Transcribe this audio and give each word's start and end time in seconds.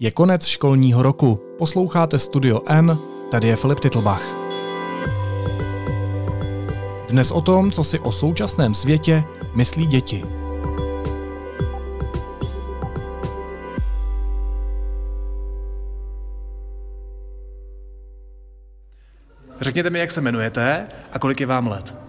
Je 0.00 0.10
konec 0.10 0.46
školního 0.46 1.02
roku. 1.02 1.40
Posloucháte 1.58 2.18
Studio 2.18 2.60
N, 2.66 2.98
tady 3.30 3.48
je 3.48 3.56
Filip 3.56 3.80
Titlbach. 3.80 4.22
Dnes 7.08 7.30
o 7.30 7.40
tom, 7.40 7.72
co 7.72 7.84
si 7.84 7.98
o 7.98 8.12
současném 8.12 8.74
světě 8.74 9.24
myslí 9.54 9.86
děti. 9.86 10.22
Řekněte 19.60 19.90
mi, 19.90 19.98
jak 19.98 20.12
se 20.12 20.20
jmenujete 20.20 20.86
a 21.12 21.18
kolik 21.18 21.40
je 21.40 21.46
vám 21.46 21.66
let. 21.66 22.03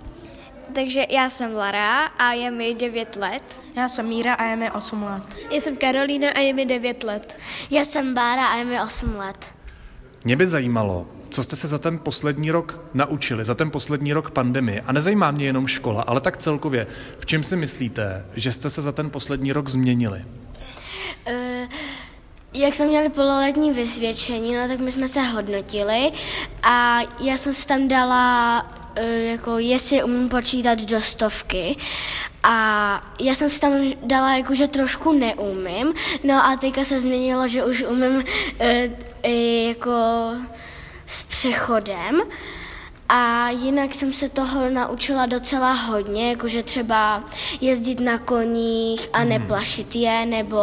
Takže 0.76 1.06
já 1.10 1.30
jsem 1.30 1.54
Lara 1.54 2.06
a 2.06 2.34
je 2.34 2.52
mi 2.52 2.74
9 2.74 3.16
let. 3.16 3.62
Já 3.76 3.90
jsem 3.90 4.08
Míra 4.08 4.34
a 4.34 4.44
je 4.44 4.56
mi 4.56 4.72
8 4.72 5.04
let. 5.04 5.24
Já 5.52 5.62
jsem 5.62 5.78
Karolína 5.78 6.30
a 6.30 6.40
je 6.40 6.54
mi 6.54 6.66
9 6.66 7.04
let. 7.04 7.40
Já 7.70 7.86
jsem 7.86 8.14
Bára 8.14 8.48
a 8.48 8.56
je 8.56 8.66
mi 8.66 8.82
8 8.82 9.16
let. 9.16 9.46
Mě 10.24 10.36
by 10.36 10.48
zajímalo, 10.48 11.08
co 11.30 11.44
jste 11.44 11.56
se 11.56 11.68
za 11.68 11.78
ten 11.78 12.00
poslední 12.00 12.52
rok 12.52 12.80
naučili, 12.94 13.46
za 13.46 13.56
ten 13.56 13.72
poslední 13.72 14.14
rok 14.14 14.32
pandemie. 14.32 14.82
A 14.82 14.92
nezajímá 14.92 15.32
mě 15.32 15.46
jenom 15.46 15.68
škola, 15.68 16.02
ale 16.02 16.22
tak 16.22 16.38
celkově. 16.38 16.88
V 17.20 17.26
čem 17.26 17.44
si 17.44 17.56
myslíte, 17.56 18.26
že 18.36 18.52
jste 18.52 18.70
se 18.70 18.82
za 18.82 18.92
ten 18.92 19.10
poslední 19.10 19.54
rok 19.54 19.70
změnili? 19.70 20.26
Uh, 21.28 21.68
jak 22.54 22.74
jsme 22.74 22.86
měli 22.86 23.10
pololetní 23.10 23.72
vysvědčení, 23.72 24.56
no 24.56 24.68
tak 24.68 24.80
my 24.80 24.92
jsme 24.92 25.08
se 25.08 25.22
hodnotili 25.22 26.12
a 26.64 27.00
já 27.20 27.38
jsem 27.38 27.54
si 27.54 27.68
tam 27.68 27.88
dala 27.88 28.85
jako 29.04 29.60
jestli 29.60 30.04
umím 30.04 30.30
počítat 30.30 30.82
do 30.82 31.02
stovky. 31.02 31.76
A 32.44 33.02
já 33.20 33.36
jsem 33.36 33.50
si 33.50 33.60
tam 33.60 33.74
dala 34.04 34.38
jako, 34.38 34.56
že 34.56 34.68
trošku 34.68 35.12
neumím, 35.12 35.94
no 36.24 36.46
a 36.46 36.58
teďka 36.58 36.86
se 36.86 37.02
změnilo, 37.02 37.48
že 37.48 37.66
už 37.66 37.84
umím 37.84 38.24
e, 38.60 38.90
e, 39.24 39.68
jako 39.68 39.92
s 41.08 41.24
přechodem. 41.24 42.22
A 43.10 43.50
jinak 43.50 43.94
jsem 43.94 44.14
se 44.14 44.30
toho 44.30 44.70
naučila 44.70 45.26
docela 45.26 45.74
hodně, 45.74 46.30
jakože 46.30 46.64
třeba 46.64 47.24
jezdit 47.62 48.00
na 48.00 48.18
koních 48.18 49.10
a 49.14 49.20
hmm. 49.20 49.30
neplašit 49.30 49.96
je, 49.96 50.26
nebo 50.26 50.58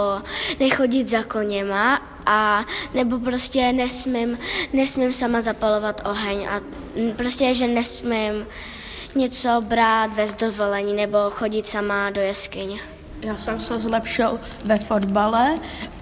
nechodit 0.61 1.09
za 1.09 1.23
koněma 1.23 2.12
a 2.27 2.65
nebo 2.95 3.19
prostě 3.19 3.73
nesmím, 3.73 4.39
nesmím 4.73 5.13
sama 5.13 5.41
zapalovat 5.41 6.01
oheň 6.05 6.47
a 6.49 6.61
prostě, 7.17 7.55
že 7.55 7.69
nesmím 7.69 8.47
něco 9.15 9.61
brát 9.61 10.11
bez 10.11 10.35
dovolení 10.35 10.95
nebo 10.95 11.19
chodit 11.31 11.67
sama 11.67 12.11
do 12.11 12.21
jeskyně. 12.21 12.79
Já 13.23 13.39
jsem 13.39 13.61
se 13.61 13.79
zlepšil 13.79 14.41
ve 14.65 14.79
fotbale 14.79 15.59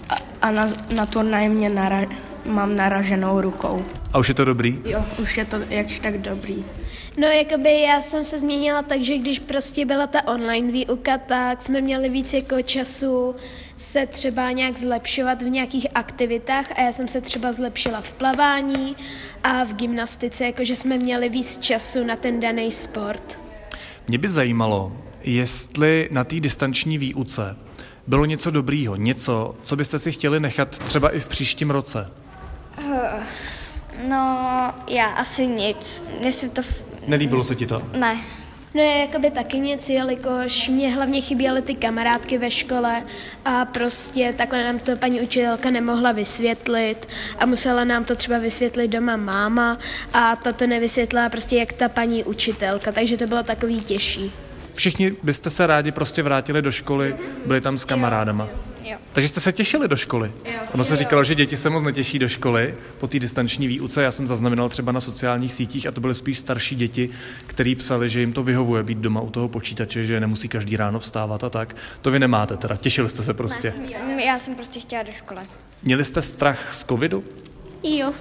a, 0.09 0.15
a 0.43 0.51
na, 0.51 0.67
na 0.95 1.07
turnaj 1.07 1.49
mě 1.49 1.69
nara, 1.69 2.07
mám 2.45 2.77
naraženou 2.77 3.41
rukou. 3.41 3.85
A 4.13 4.19
už 4.19 4.29
je 4.29 4.35
to 4.35 4.45
dobrý? 4.45 4.79
Jo, 4.85 5.05
už 5.23 5.39
je 5.39 5.45
to 5.45 5.57
jakž 5.69 5.99
tak 5.99 6.19
dobrý. 6.19 6.65
No, 7.17 7.27
jakoby 7.27 7.81
já 7.81 8.03
jsem 8.03 8.25
se 8.25 8.39
změnila 8.39 8.83
tak, 8.83 9.03
že 9.03 9.19
když 9.19 9.39
prostě 9.39 9.87
byla 9.87 10.07
ta 10.07 10.29
online 10.29 10.73
výuka, 10.73 11.19
tak 11.19 11.63
jsme 11.63 11.81
měli 11.81 12.09
víc 12.09 12.35
jako 12.35 12.63
času 12.63 13.35
se 13.81 14.07
třeba 14.07 14.53
nějak 14.53 14.79
zlepšovat 14.79 15.43
v 15.43 15.49
nějakých 15.49 15.87
aktivitách 15.95 16.73
a 16.79 16.81
já 16.81 16.93
jsem 16.93 17.09
se 17.09 17.21
třeba 17.21 17.53
zlepšila 17.53 18.01
v 18.01 18.13
plavání 18.13 18.97
a 19.45 19.65
v 19.65 19.75
gymnastice, 19.75 20.45
jakože 20.45 20.77
jsme 20.77 20.99
měli 20.99 21.29
víc 21.29 21.59
času 21.59 22.05
na 22.05 22.17
ten 22.17 22.41
daný 22.41 22.71
sport. 22.71 23.41
Mě 24.09 24.19
by 24.19 24.29
zajímalo, 24.29 24.93
jestli 25.23 26.09
na 26.13 26.25
té 26.25 26.41
distanční 26.41 26.99
výuce 26.99 27.57
bylo 28.07 28.25
něco 28.25 28.51
dobrýho, 28.51 28.97
něco, 28.97 29.55
co 29.65 29.77
byste 29.77 29.99
si 29.99 30.13
chtěli 30.13 30.41
nechat 30.41 30.69
třeba 30.69 31.11
i 31.11 31.21
v 31.21 31.29
příštím 31.29 31.71
roce? 31.71 32.11
Uh, 32.85 32.95
no, 34.09 34.39
já 34.89 35.07
asi 35.07 35.47
nic. 35.47 36.07
Mně 36.21 36.33
se 36.33 36.49
to... 36.49 36.63
Nelíbilo 37.07 37.45
se 37.45 37.55
ti 37.55 37.67
to? 37.67 37.83
Ne. 37.99 38.21
No 38.75 38.81
je 38.83 38.99
jakoby 38.99 39.31
taky 39.31 39.59
nic, 39.59 39.89
jelikož 39.89 40.69
mě 40.69 40.95
hlavně 40.95 41.21
chyběly 41.21 41.63
ty 41.63 41.75
kamarádky 41.75 42.39
ve 42.39 42.51
škole 42.51 43.03
a 43.45 43.65
prostě 43.65 44.35
takhle 44.39 44.65
nám 44.65 44.79
to 44.79 44.97
paní 44.97 45.21
učitelka 45.21 45.71
nemohla 45.71 46.13
vysvětlit 46.13 47.09
a 47.39 47.47
musela 47.47 47.85
nám 47.85 48.05
to 48.05 48.17
třeba 48.17 48.39
vysvětlit 48.39 48.89
doma 48.89 49.17
máma 49.17 49.79
a 50.13 50.37
ta 50.37 50.53
to 50.53 50.67
nevysvětlila 50.67 51.29
prostě 51.29 51.57
jak 51.57 51.73
ta 51.73 51.89
paní 51.89 52.25
učitelka, 52.25 52.93
takže 52.93 53.17
to 53.17 53.27
bylo 53.27 53.43
takový 53.43 53.81
těžší. 53.81 54.33
Všichni 54.75 55.13
byste 55.23 55.51
se 55.51 55.67
rádi 55.67 55.93
prostě 55.93 56.23
vrátili 56.23 56.63
do 56.63 56.73
školy, 56.73 57.17
byli 57.47 57.61
tam 57.61 57.79
s 57.79 57.85
kamarádama. 57.85 58.45
Jo. 58.45 58.70
Takže 59.13 59.29
jste 59.29 59.41
se 59.41 59.53
těšili 59.53 59.89
do 59.89 59.97
školy. 59.97 60.33
Jo. 60.45 60.53
Ono 60.75 60.85
se 60.85 60.97
říkalo, 60.97 61.25
že 61.25 61.35
děti 61.35 61.57
se 61.57 61.71
moc 61.71 61.83
netěší 61.83 62.19
do 62.19 62.29
školy 62.29 62.75
po 62.99 63.07
té 63.07 63.19
distanční 63.19 63.67
výuce. 63.67 64.03
Já 64.03 64.13
jsem 64.13 64.29
zaznamenal 64.29 64.69
třeba 64.69 64.93
na 64.93 65.01
sociálních 65.01 65.53
sítích 65.53 65.87
a 65.87 65.91
to 65.93 66.01
byly 66.01 66.15
spíš 66.15 66.39
starší 66.39 66.75
děti, 66.75 67.11
kteří 67.47 67.75
psali, 67.75 68.09
že 68.09 68.21
jim 68.21 68.33
to 68.33 68.43
vyhovuje 68.43 68.83
být 68.83 68.99
doma 68.99 69.21
u 69.21 69.31
toho 69.31 69.49
počítače, 69.49 70.05
že 70.05 70.21
nemusí 70.21 70.49
každý 70.49 70.77
ráno 70.77 70.99
vstávat 70.99 71.45
a 71.45 71.51
tak. 71.51 71.77
To 72.03 72.11
vy 72.11 72.19
nemáte 72.19 72.57
teda, 72.57 72.77
těšili 72.77 73.11
jste 73.11 73.23
se 73.23 73.35
prostě. 73.35 73.75
Ne, 74.07 74.25
já 74.25 74.39
jsem 74.39 74.55
prostě 74.55 74.81
chtěla 74.81 75.03
do 75.03 75.13
školy. 75.13 75.41
Měli 75.83 76.05
jste 76.05 76.23
strach 76.23 76.75
z 76.75 76.85
covidu? 76.85 77.25
Jo. 77.83 78.13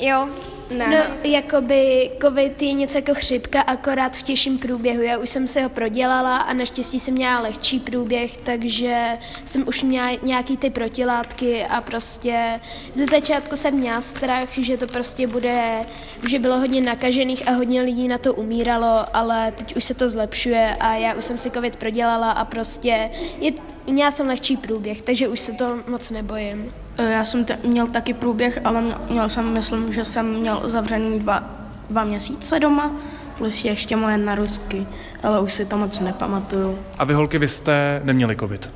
Jo, 0.00 0.28
ne. 0.70 0.86
No, 0.90 1.30
jakoby 1.30 2.10
covid 2.22 2.62
je 2.62 2.72
něco 2.72 2.98
jako 2.98 3.14
chřipka, 3.14 3.60
akorát 3.60 4.16
v 4.16 4.22
těžším 4.22 4.58
průběhu. 4.58 5.02
Já 5.02 5.18
už 5.18 5.30
jsem 5.30 5.48
se 5.48 5.62
ho 5.62 5.68
prodělala 5.68 6.36
a 6.36 6.52
naštěstí 6.52 7.00
jsem 7.00 7.14
měla 7.14 7.40
lehčí 7.40 7.80
průběh, 7.80 8.36
takže 8.36 9.18
jsem 9.44 9.68
už 9.68 9.82
měla 9.82 10.18
nějaký 10.22 10.56
ty 10.56 10.70
protilátky 10.70 11.64
a 11.64 11.80
prostě 11.80 12.60
ze 12.94 13.06
začátku 13.06 13.56
jsem 13.56 13.74
měla 13.74 14.00
strach, 14.00 14.48
že 14.52 14.76
to 14.76 14.86
prostě 14.86 15.26
bude, 15.26 15.86
že 16.28 16.38
bylo 16.38 16.58
hodně 16.58 16.80
nakažených 16.80 17.48
a 17.48 17.50
hodně 17.50 17.82
lidí 17.82 18.08
na 18.08 18.18
to 18.18 18.34
umíralo, 18.34 19.04
ale 19.12 19.52
teď 19.52 19.76
už 19.76 19.84
se 19.84 19.94
to 19.94 20.10
zlepšuje 20.10 20.76
a 20.80 20.94
já 20.94 21.14
už 21.14 21.24
jsem 21.24 21.38
si 21.38 21.50
covid 21.50 21.76
prodělala 21.76 22.30
a 22.30 22.44
prostě 22.44 23.10
je, 23.40 23.52
měla 23.92 24.10
jsem 24.10 24.26
lehčí 24.26 24.56
průběh, 24.56 25.02
takže 25.02 25.28
už 25.28 25.40
se 25.40 25.52
to 25.52 25.78
moc 25.88 26.10
nebojím. 26.10 26.72
E, 26.98 27.12
já 27.12 27.24
jsem 27.24 27.44
t- 27.44 27.58
měl 27.64 27.86
taky 27.86 28.14
průběh, 28.14 28.58
ale 28.64 28.82
měl 29.10 29.28
jsem, 29.28 29.52
myslím, 29.52 29.92
že 29.92 30.04
jsem 30.04 30.32
měl 30.34 30.62
zavřený 30.64 31.18
dva, 31.18 31.42
dva 31.90 32.04
měsíce 32.04 32.60
doma, 32.60 32.90
plus 33.38 33.64
ještě 33.64 33.96
moje 33.96 34.18
narusky, 34.18 34.86
ale 35.22 35.40
už 35.40 35.52
si 35.52 35.64
to 35.66 35.78
moc 35.78 36.00
nepamatuju. 36.00 36.78
A 36.98 37.04
vy 37.04 37.14
holky, 37.14 37.38
vy 37.38 37.48
jste 37.48 38.00
neměli 38.04 38.36
covid? 38.36 38.72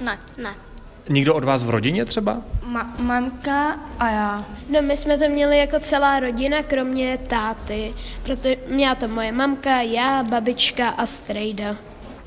Ne, 0.00 0.18
ne. 0.42 0.54
Nikdo 1.08 1.34
od 1.34 1.44
vás 1.44 1.64
v 1.64 1.70
rodině 1.70 2.04
třeba? 2.04 2.42
Ma- 2.72 2.86
mamka 2.98 3.76
a 3.98 4.10
já. 4.10 4.44
No 4.70 4.82
my 4.82 4.96
jsme 4.96 5.18
to 5.18 5.28
měli 5.28 5.58
jako 5.58 5.78
celá 5.80 6.20
rodina, 6.20 6.62
kromě 6.62 7.18
táty, 7.26 7.94
protože 8.22 8.56
měla 8.68 8.94
to 8.94 9.08
moje 9.08 9.32
mamka, 9.32 9.80
já, 9.80 10.22
babička 10.22 10.88
a 10.88 11.06
strejda. 11.06 11.76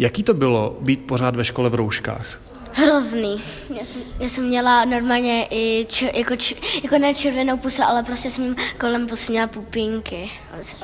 Jaký 0.01 0.23
to 0.23 0.33
bylo 0.33 0.77
být 0.79 1.05
pořád 1.05 1.35
ve 1.35 1.43
škole 1.43 1.69
v 1.69 1.75
rouškách? 1.75 2.41
Hrozný. 2.73 3.41
Já 3.79 3.85
jsem, 3.85 4.01
já 4.19 4.29
jsem 4.29 4.47
měla 4.47 4.85
normálně 4.85 5.47
i 5.49 5.85
čer, 5.89 6.15
jako, 6.15 6.35
čer, 6.35 6.57
jako 6.83 6.97
ne 6.97 7.13
červenou 7.13 7.57
pusu, 7.57 7.81
ale 7.83 8.03
prostě 8.03 8.29
jsem 8.29 8.55
kolem 8.79 9.07
pusy 9.07 9.31
měla 9.31 9.47
pupínky. 9.47 10.29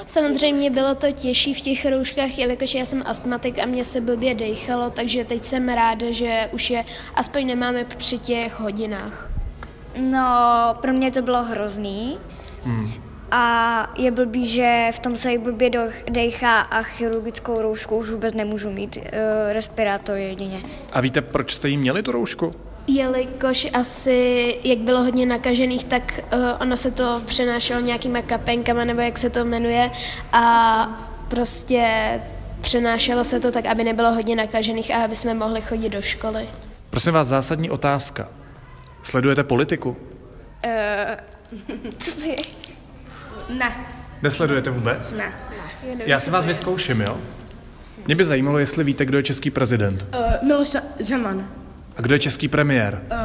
Samozřejmě 0.07 0.69
bylo 0.69 0.95
to 0.95 1.11
těžší 1.11 1.53
v 1.53 1.61
těch 1.61 1.85
rouškách, 1.85 2.37
jelikož 2.37 2.75
já 2.75 2.85
jsem 2.85 3.03
astmatik 3.05 3.59
a 3.59 3.65
mě 3.65 3.85
se 3.85 4.01
blbě 4.01 4.33
dejchalo, 4.33 4.89
takže 4.89 5.23
teď 5.23 5.43
jsem 5.43 5.69
ráda, 5.69 6.11
že 6.11 6.49
už 6.53 6.69
je 6.69 6.85
aspoň 7.15 7.47
nemáme 7.47 7.83
při 7.83 8.17
těch 8.17 8.59
hodinách. 8.59 9.29
No, 9.99 10.27
pro 10.81 10.93
mě 10.93 11.11
to 11.11 11.21
bylo 11.21 11.43
hrozný. 11.43 12.17
Hmm. 12.63 13.06
A 13.31 13.93
je 13.97 14.11
blbý, 14.11 14.47
že 14.47 14.89
v 14.95 14.99
tom 14.99 15.17
se 15.17 15.37
blbě 15.37 15.69
dechá 16.09 16.59
a 16.59 16.81
chirurgickou 16.81 17.61
roušku 17.61 17.97
už 17.97 18.09
vůbec 18.09 18.33
nemůžu 18.33 18.69
mít, 18.71 18.97
uh, 18.97 19.03
respirátor 19.51 20.17
jedině. 20.17 20.61
A 20.93 21.01
víte, 21.01 21.21
proč 21.21 21.53
jste 21.53 21.69
jí 21.69 21.77
měli 21.77 22.03
tu 22.03 22.11
roušku? 22.11 22.53
Jelikož 22.87 23.67
asi, 23.73 24.55
jak 24.63 24.77
bylo 24.77 25.03
hodně 25.03 25.25
nakažených, 25.25 25.83
tak 25.83 26.19
uh, 26.33 26.39
ono 26.61 26.77
se 26.77 26.91
to 26.91 27.21
přenášelo 27.25 27.81
nějakýma 27.81 28.21
kapenkama, 28.21 28.83
nebo 28.83 29.01
jak 29.01 29.17
se 29.17 29.29
to 29.29 29.45
jmenuje, 29.45 29.91
a 30.33 30.87
prostě 31.27 31.87
přenášelo 32.61 33.23
se 33.23 33.39
to 33.39 33.51
tak, 33.51 33.65
aby 33.65 33.83
nebylo 33.83 34.13
hodně 34.13 34.35
nakažených 34.35 34.91
a 34.91 35.03
aby 35.03 35.15
jsme 35.15 35.33
mohli 35.33 35.61
chodit 35.61 35.89
do 35.89 36.01
školy. 36.01 36.49
Prosím 36.89 37.13
vás, 37.13 37.27
zásadní 37.27 37.69
otázka. 37.69 38.29
Sledujete 39.03 39.43
politiku? 39.43 39.97
Uh, 40.65 41.77
co 41.97 42.21
ty? 42.21 42.35
Ne. 43.49 43.75
Nesledujete 44.21 44.69
vůbec? 44.69 45.11
Ne. 45.17 45.33
Já 46.05 46.19
si 46.19 46.31
vás 46.31 46.45
vyzkouším, 46.45 47.01
jo? 47.01 47.17
Mě 48.05 48.15
by 48.15 48.25
zajímalo, 48.25 48.59
jestli 48.59 48.83
víte, 48.83 49.05
kdo 49.05 49.17
je 49.17 49.23
český 49.23 49.49
prezident. 49.49 50.07
Uh, 50.17 50.47
Miloš 50.47 50.69
Zeman. 50.99 51.47
A 51.97 52.01
kdo 52.01 52.15
je 52.15 52.19
český 52.19 52.47
premiér? 52.47 53.01
Uh, 53.11 53.17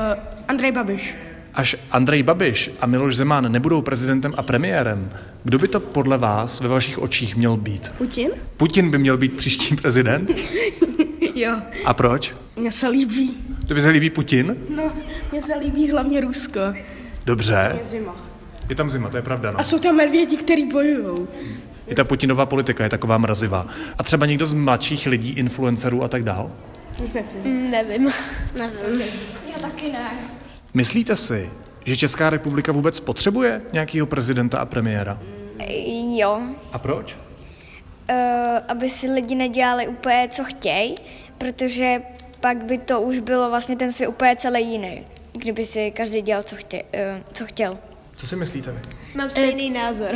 Andrej 0.48 0.72
Babiš. 0.72 1.16
Až 1.54 1.76
Andrej 1.90 2.22
Babiš 2.22 2.70
a 2.80 2.86
Miloš 2.86 3.16
Zeman 3.16 3.52
nebudou 3.52 3.82
prezidentem 3.82 4.34
a 4.36 4.42
premiérem, 4.42 5.10
kdo 5.44 5.58
by 5.58 5.68
to 5.68 5.80
podle 5.80 6.18
vás 6.18 6.60
ve 6.60 6.68
vašich 6.68 6.98
očích 6.98 7.36
měl 7.36 7.56
být? 7.56 7.92
Putin? 7.98 8.30
Putin 8.56 8.90
by 8.90 8.98
měl 8.98 9.18
být 9.18 9.36
příští 9.36 9.76
prezident? 9.76 10.30
jo. 11.34 11.60
A 11.84 11.94
proč? 11.94 12.34
Mně 12.56 12.72
se 12.72 12.88
líbí. 12.88 13.36
To 13.68 13.74
by 13.74 13.82
se 13.82 13.88
líbí 13.88 14.10
Putin? 14.10 14.56
No, 14.76 14.92
Mně 15.32 15.42
se 15.42 15.56
líbí 15.56 15.90
hlavně 15.90 16.20
Rusko. 16.20 16.60
Dobře. 17.26 17.74
Je 17.78 17.84
zima. 17.84 18.31
Je 18.68 18.74
tam 18.74 18.90
zima, 18.90 19.08
to 19.08 19.16
je 19.16 19.22
pravda. 19.22 19.50
No. 19.50 19.60
A 19.60 19.64
jsou 19.64 19.78
tam 19.78 19.96
medvědi, 19.96 20.36
který 20.36 20.66
bojují. 20.66 21.28
I 21.86 21.94
ta 21.94 22.04
Putinová 22.04 22.46
politika 22.46 22.84
je 22.84 22.90
taková 22.90 23.18
mrazivá. 23.18 23.66
A 23.98 24.02
třeba 24.02 24.26
někdo 24.26 24.46
z 24.46 24.52
mladších 24.52 25.06
lidí, 25.06 25.30
influencerů 25.30 26.02
a 26.04 26.08
tak 26.08 26.22
dál? 26.22 26.50
Mm, 27.44 27.70
nevím. 27.70 28.12
Nevím. 28.58 29.02
Myslíte 30.74 31.16
si, 31.16 31.50
že 31.84 31.96
Česká 31.96 32.30
republika 32.30 32.72
vůbec 32.72 33.00
potřebuje 33.00 33.62
nějakého 33.72 34.06
prezidenta 34.06 34.58
a 34.58 34.64
premiéra? 34.64 35.18
Jo, 36.16 36.40
A 36.72 36.78
proč? 36.78 37.16
uh, 38.10 38.16
aby 38.68 38.90
si 38.90 39.10
lidi 39.10 39.34
nedělali 39.34 39.88
úplně, 39.88 40.28
co 40.30 40.44
chtějí, 40.44 40.94
protože 41.38 42.02
pak 42.40 42.64
by 42.64 42.78
to 42.78 43.00
už 43.00 43.18
bylo 43.18 43.50
vlastně 43.50 43.76
ten 43.76 43.92
svět 43.92 44.08
úplně 44.08 44.36
celý 44.36 44.66
jiný, 44.66 45.04
kdyby 45.32 45.64
si 45.64 45.90
každý 45.90 46.22
dělal, 46.22 46.42
co, 46.42 46.56
chtě, 46.56 46.82
uh, 46.82 47.22
co 47.32 47.46
chtěl. 47.46 47.78
Co 48.22 48.26
si 48.26 48.36
myslíte 48.36 48.72
vy? 48.72 48.80
Mám 49.14 49.30
stejný 49.30 49.70
názor. 49.70 50.14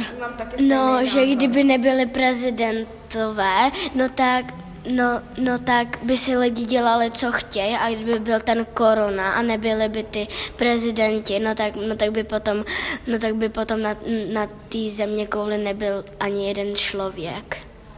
No, 0.67 1.05
že 1.05 1.27
kdyby 1.27 1.65
nebyli 1.65 2.07
prezidentové, 2.07 3.71
no 3.95 4.09
tak 4.09 4.55
No, 4.91 5.23
no 5.39 5.59
tak 5.59 5.99
by 6.03 6.17
si 6.17 6.37
lidi 6.37 6.65
dělali, 6.65 7.11
co 7.11 7.33
chtějí 7.33 7.75
a 7.75 7.91
kdyby 7.91 8.19
byl 8.19 8.41
ten 8.41 8.67
korona 8.75 9.33
a 9.33 9.43
nebyli 9.43 9.89
by 9.89 10.03
ty 10.03 10.27
prezidenti, 10.57 11.41
no 11.41 11.55
tak, 11.55 11.77
no 11.89 11.97
tak 11.97 12.13
by 12.13 12.25
potom, 12.25 12.65
no 13.07 13.19
tak 13.19 13.35
by 13.35 13.49
potom 13.49 13.83
na, 13.83 13.97
na 14.33 14.47
té 14.47 14.91
země 14.91 15.27
kouli 15.27 15.59
nebyl 15.59 16.05
ani 16.21 16.49
jeden 16.49 16.75
člověk. 16.75 17.57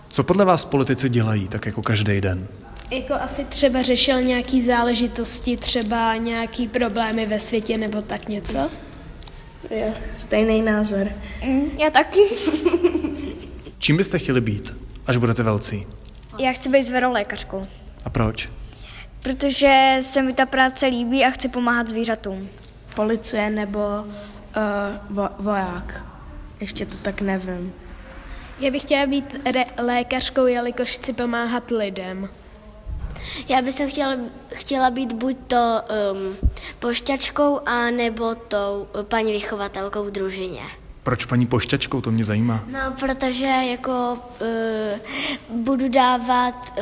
Co 0.08 0.24
podle 0.24 0.44
vás 0.44 0.64
politici 0.64 1.08
dělají, 1.08 1.48
tak 1.48 1.66
jako 1.66 1.82
každý 1.82 2.20
den? 2.20 2.48
Jako 2.90 3.14
asi 3.14 3.44
třeba 3.44 3.82
řešil 3.82 4.22
nějaký 4.22 4.62
záležitosti, 4.62 5.56
třeba 5.56 6.16
nějaký 6.16 6.68
problémy 6.68 7.26
ve 7.26 7.40
světě 7.40 7.78
nebo 7.78 8.02
tak 8.02 8.28
něco. 8.28 8.70
Je 9.70 9.94
stejný 10.18 10.62
názor. 10.62 11.08
Mm, 11.44 11.70
já 11.78 11.90
taky. 11.90 12.20
Čím 13.78 13.96
byste 13.96 14.18
chtěli 14.18 14.40
být, 14.40 14.76
až 15.06 15.16
budete 15.16 15.42
velcí? 15.42 15.86
Já 16.38 16.52
chci 16.52 16.68
být 16.68 16.82
zverolékařkou, 16.84 17.66
A 18.04 18.10
proč? 18.10 18.48
protože 19.22 19.96
se 20.00 20.22
mi 20.22 20.32
ta 20.32 20.46
práce 20.46 20.86
líbí 20.86 21.24
a 21.24 21.30
chci 21.30 21.48
pomáhat 21.48 21.88
zvířatům. 21.88 22.48
Policie 22.94 23.50
nebo 23.50 23.78
uh, 24.00 25.16
vo, 25.16 25.28
voják. 25.38 26.00
Ještě 26.60 26.86
to 26.86 26.96
tak 26.96 27.20
nevím. 27.20 27.72
Já 28.60 28.70
bych 28.70 28.82
chtěla 28.82 29.06
být 29.06 29.40
re- 29.52 29.82
lékařkou, 29.82 30.46
jelikož 30.46 30.90
chci 30.90 31.12
pomáhat 31.12 31.70
lidem. 31.70 32.28
Já 33.48 33.62
bych 33.62 33.74
chtěla, 33.86 34.16
chtěla 34.54 34.90
být 34.90 35.12
buď 35.12 35.36
to 35.46 35.82
um, 36.12 36.48
pošťačkou, 36.78 37.60
a 37.66 37.90
nebo 37.90 38.34
tou 38.34 38.88
uh, 38.94 39.02
paní 39.02 39.32
vychovatelkou 39.32 40.04
v 40.04 40.10
družině. 40.10 40.62
Proč 41.02 41.24
paní 41.24 41.46
pošťačkou, 41.46 42.00
to 42.00 42.10
mě 42.10 42.24
zajímá. 42.24 42.64
No, 42.66 42.94
protože 43.00 43.46
jako 43.46 44.18
uh, 45.50 45.60
budu 45.60 45.88
dávat 45.88 46.72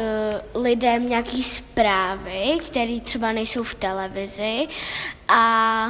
uh, 0.54 0.62
lidem 0.62 1.08
nějaký 1.08 1.42
zprávy, 1.42 2.58
které 2.66 3.00
třeba 3.00 3.32
nejsou 3.32 3.62
v 3.62 3.74
televizi 3.74 4.68
a 5.28 5.88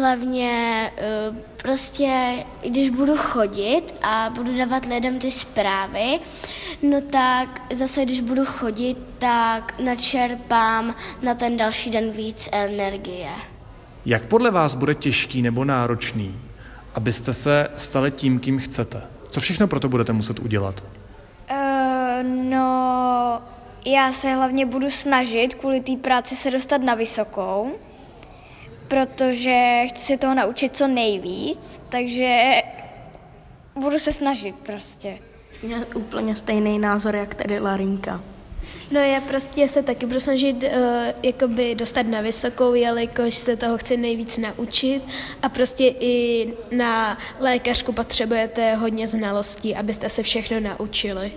hlavně 0.00 0.90
uh, 1.30 1.36
prostě, 1.56 2.32
když 2.66 2.90
budu 2.90 3.16
chodit 3.16 3.94
a 4.02 4.30
budu 4.34 4.58
dávat 4.58 4.84
lidem 4.84 5.18
ty 5.18 5.30
zprávy, 5.30 6.20
no 6.82 7.00
tak 7.00 7.62
zase, 7.72 8.04
když 8.04 8.20
budu 8.20 8.44
chodit, 8.44 8.98
tak 9.18 9.80
načerpám 9.80 10.94
na 11.22 11.34
ten 11.34 11.56
další 11.56 11.90
den 11.90 12.10
víc 12.10 12.48
energie. 12.52 13.30
Jak 14.06 14.26
podle 14.26 14.50
vás 14.50 14.74
bude 14.74 14.94
těžký 14.94 15.42
nebo 15.42 15.64
náročný, 15.64 16.40
abyste 16.94 17.34
se 17.34 17.68
stali 17.76 18.10
tím, 18.10 18.40
kým 18.40 18.58
chcete? 18.58 19.02
Co 19.30 19.40
všechno 19.40 19.68
pro 19.68 19.80
to 19.80 19.88
budete 19.88 20.12
muset 20.12 20.38
udělat? 20.38 20.84
Uh, 21.50 21.56
no, 22.22 23.42
já 23.86 24.12
se 24.12 24.34
hlavně 24.34 24.66
budu 24.66 24.90
snažit 24.90 25.54
kvůli 25.54 25.80
té 25.80 25.96
práci 25.96 26.36
se 26.36 26.50
dostat 26.50 26.82
na 26.82 26.94
vysokou, 26.94 27.72
protože 28.90 29.82
chci 29.88 30.02
se 30.02 30.18
toho 30.18 30.34
naučit 30.34 30.76
co 30.76 30.86
nejvíc, 30.88 31.82
takže 31.88 32.52
budu 33.74 33.98
se 33.98 34.12
snažit 34.12 34.54
prostě. 34.54 35.18
Mě 35.62 35.76
úplně 35.94 36.36
stejný 36.36 36.78
názor, 36.78 37.16
jak 37.16 37.34
tady 37.34 37.60
Larinka. 37.60 38.20
No 38.90 39.00
já 39.00 39.20
prostě 39.20 39.68
se 39.68 39.82
taky 39.82 40.06
budu 40.06 40.20
snažit 40.20 40.62
uh, 40.62 40.70
jakoby 41.22 41.74
dostat 41.74 42.06
na 42.06 42.20
vysokou, 42.20 42.74
jelikož 42.74 43.34
se 43.34 43.56
toho 43.56 43.78
chci 43.78 43.96
nejvíc 43.96 44.38
naučit 44.38 45.02
a 45.42 45.48
prostě 45.48 45.94
i 46.00 46.46
na 46.70 47.18
lékařku 47.40 47.92
potřebujete 47.92 48.74
hodně 48.74 49.06
znalostí, 49.06 49.76
abyste 49.76 50.08
se 50.08 50.22
všechno 50.22 50.60
naučili. 50.60 51.32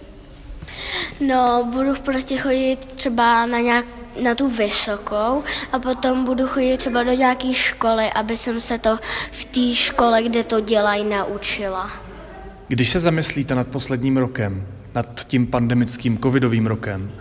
No, 1.20 1.70
budu 1.74 1.96
prostě 1.96 2.38
chodit 2.38 2.86
třeba 2.86 3.46
na, 3.46 3.60
nějak, 3.60 3.86
na 4.22 4.36
tu 4.36 4.50
vysokou 4.50 5.44
a 5.72 5.80
potom 5.80 6.26
budu 6.26 6.48
chodit 6.48 6.78
třeba 6.78 7.04
do 7.04 7.12
nějaké 7.12 7.54
školy, 7.54 8.10
aby 8.16 8.38
jsem 8.38 8.62
se 8.62 8.78
to 8.78 9.00
v 9.32 9.46
té 9.46 9.76
škole, 9.76 10.24
kde 10.24 10.44
to 10.44 10.60
dělají, 10.60 11.04
naučila. 11.04 11.92
Když 12.68 12.90
se 12.90 13.00
zamyslíte 13.00 13.56
nad 13.56 13.68
posledním 13.68 14.18
rokem, 14.18 14.68
nad 14.96 15.24
tím 15.28 15.48
pandemickým 15.48 16.18
covidovým 16.18 16.68
rokem, 16.68 17.12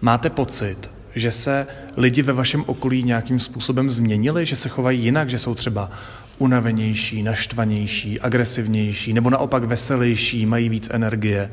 máte 0.00 0.30
pocit, 0.30 0.90
že 1.14 1.30
se 1.30 1.66
lidi 1.96 2.22
ve 2.22 2.32
vašem 2.32 2.64
okolí 2.66 3.02
nějakým 3.02 3.38
způsobem 3.38 3.90
změnili, 3.90 4.46
že 4.46 4.56
se 4.56 4.68
chovají 4.68 5.00
jinak, 5.00 5.28
že 5.28 5.38
jsou 5.38 5.54
třeba 5.54 5.90
unavenější, 6.38 7.22
naštvanější, 7.22 8.20
agresivnější, 8.20 9.12
nebo 9.12 9.30
naopak 9.30 9.64
veselější, 9.64 10.46
mají 10.46 10.68
víc 10.68 10.88
energie. 10.92 11.50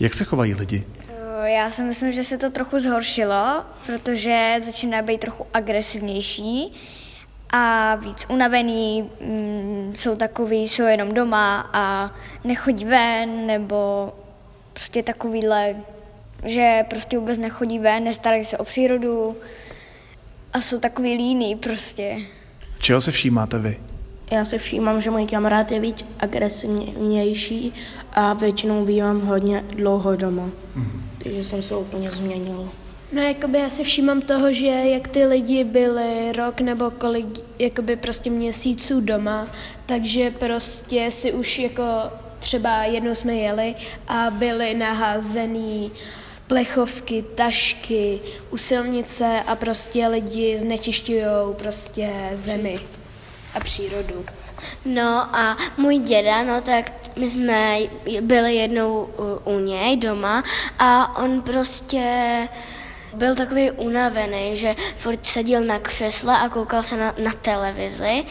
Jak 0.00 0.14
se 0.14 0.24
chovají 0.24 0.54
lidi? 0.54 0.84
Uh, 1.40 1.44
Já 1.44 1.70
si 1.70 1.82
myslím, 1.82 2.12
že 2.12 2.24
se 2.24 2.38
to 2.38 2.50
trochu 2.50 2.78
zhoršilo, 2.78 3.64
protože 3.86 4.56
začíná 4.64 5.02
být 5.02 5.20
trochu 5.20 5.46
agresivnější 5.54 6.72
a 7.50 7.94
víc 7.94 8.26
unavený, 8.28 9.10
mm, 9.20 9.92
jsou 9.96 10.16
takový, 10.16 10.68
jsou 10.68 10.82
jenom 10.82 11.08
doma 11.08 11.70
a 11.72 12.14
nechodí 12.44 12.84
ven, 12.84 13.46
nebo 13.46 14.12
prostě 14.72 15.02
takovýhle, 15.02 15.76
že 16.44 16.84
prostě 16.90 17.18
vůbec 17.18 17.38
nechodí 17.38 17.78
ven, 17.78 18.04
nestarají 18.04 18.44
se 18.44 18.58
o 18.58 18.64
přírodu 18.64 19.36
a 20.52 20.60
jsou 20.60 20.80
takový 20.80 21.14
líný 21.14 21.56
prostě. 21.56 22.18
Čeho 22.78 23.00
se 23.00 23.10
všímáte 23.10 23.58
vy? 23.58 23.80
Já 24.30 24.44
se 24.44 24.58
všímám, 24.58 25.00
že 25.00 25.10
můj 25.10 25.26
kamarád 25.26 25.72
je 25.72 25.80
víc 25.80 26.06
agresivnější 26.20 27.74
a 28.12 28.32
většinou 28.32 28.84
bývám 28.84 29.20
hodně 29.20 29.64
dlouho 29.76 30.16
doma. 30.16 30.50
Takže 31.26 31.44
jsem 31.44 31.62
se 31.62 31.76
úplně 31.76 32.10
změnil. 32.10 32.70
No 33.12 33.22
jakoby 33.22 33.58
já 33.58 33.70
si 33.70 33.84
všímám 33.84 34.20
toho, 34.20 34.52
že 34.52 34.66
jak 34.66 35.08
ty 35.08 35.26
lidi 35.26 35.64
byli 35.64 36.32
rok 36.32 36.60
nebo 36.60 36.90
kolik 36.90 37.26
jakoby 37.58 37.96
prostě 37.96 38.30
měsíců 38.30 39.00
doma, 39.00 39.48
takže 39.86 40.30
prostě 40.30 41.10
si 41.10 41.32
už 41.32 41.58
jako 41.58 41.82
třeba 42.38 42.84
jednou 42.84 43.14
jsme 43.14 43.34
jeli 43.34 43.74
a 44.08 44.30
byly 44.30 44.74
naházený 44.74 45.92
plechovky, 46.46 47.24
tašky 47.34 48.20
u 48.50 48.56
silnice 48.56 49.42
a 49.46 49.56
prostě 49.56 50.06
lidi 50.06 50.58
znečišťují 50.58 51.24
prostě 51.56 52.10
zemi 52.34 52.78
a 53.54 53.60
přírodu. 53.60 54.24
No 54.84 55.36
a 55.36 55.56
můj 55.76 55.98
děda, 55.98 56.42
no 56.42 56.60
tak 56.60 56.92
my 57.16 57.30
jsme 57.30 57.78
byli 58.20 58.54
jednou 58.54 59.08
u, 59.44 59.58
něj 59.58 59.96
doma 59.96 60.42
a 60.78 61.18
on 61.22 61.42
prostě 61.42 62.48
byl 63.14 63.34
takový 63.34 63.70
unavený, 63.70 64.56
že 64.56 64.76
furt 64.96 65.26
seděl 65.26 65.64
na 65.64 65.78
křesle 65.78 66.38
a 66.38 66.48
koukal 66.48 66.82
se 66.82 66.96
na, 66.96 67.14
na 67.18 67.32
televizi. 67.32 68.24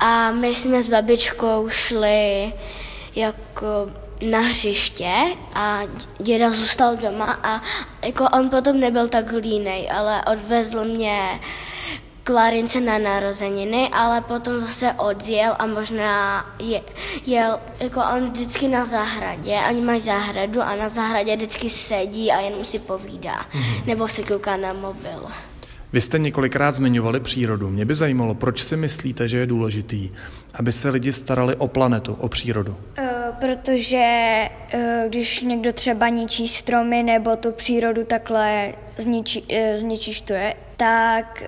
A 0.00 0.30
my 0.30 0.54
jsme 0.54 0.82
s 0.82 0.88
babičkou 0.88 1.68
šli 1.68 2.52
jako 3.14 3.90
na 4.30 4.38
hřiště 4.38 5.12
a 5.54 5.80
děda 6.18 6.50
zůstal 6.50 6.96
doma 6.96 7.38
a 7.42 7.62
jako 8.02 8.24
on 8.24 8.50
potom 8.50 8.80
nebyl 8.80 9.08
tak 9.08 9.32
línej, 9.32 9.88
ale 9.90 10.22
odvezl 10.32 10.84
mě 10.84 11.40
Klarince 12.24 12.80
na 12.80 12.98
narozeniny, 12.98 13.88
ale 13.92 14.20
potom 14.20 14.60
zase 14.60 14.92
odjel 14.92 15.56
a 15.58 15.66
možná 15.66 16.46
je, 16.58 16.80
jel, 17.26 17.60
jako 17.80 18.00
on 18.16 18.30
vždycky 18.30 18.68
na 18.68 18.84
zahradě, 18.84 19.58
oni 19.70 19.80
mají 19.80 20.00
zahradu 20.00 20.62
a 20.62 20.76
na 20.76 20.88
zahradě 20.88 21.36
vždycky 21.36 21.70
sedí 21.70 22.32
a 22.32 22.40
jenom 22.40 22.64
si 22.64 22.78
povídá, 22.78 23.46
mm-hmm. 23.52 23.86
nebo 23.86 24.08
si 24.08 24.24
kouká 24.24 24.56
na 24.56 24.72
mobil. 24.72 25.28
Vy 25.92 26.00
jste 26.00 26.18
několikrát 26.18 26.74
zmiňovali 26.74 27.20
přírodu. 27.20 27.70
Mě 27.70 27.84
by 27.84 27.94
zajímalo, 27.94 28.34
proč 28.34 28.62
si 28.62 28.76
myslíte, 28.76 29.28
že 29.28 29.38
je 29.38 29.46
důležitý, 29.46 30.10
aby 30.54 30.72
se 30.72 30.90
lidi 30.90 31.12
starali 31.12 31.56
o 31.56 31.68
planetu, 31.68 32.14
o 32.20 32.28
přírodu? 32.28 32.76
Uh, 32.98 33.03
protože 33.44 33.98
eh, 34.72 35.04
když 35.08 35.42
někdo 35.42 35.72
třeba 35.72 36.08
ničí 36.08 36.48
stromy 36.48 37.02
nebo 37.02 37.36
tu 37.36 37.52
přírodu 37.52 38.04
takhle 38.04 38.72
zničí, 38.96 39.44
eh, 39.48 39.78
zničištuje, 39.78 40.54
tak 40.76 41.44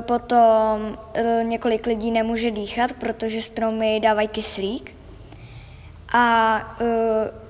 potom 0.00 0.98
několik 1.42 1.86
lidí 1.86 2.10
nemůže 2.10 2.50
dýchat, 2.50 2.92
protože 2.92 3.42
stromy 3.42 4.00
dávají 4.00 4.28
kyslík. 4.28 4.96
A 6.12 6.76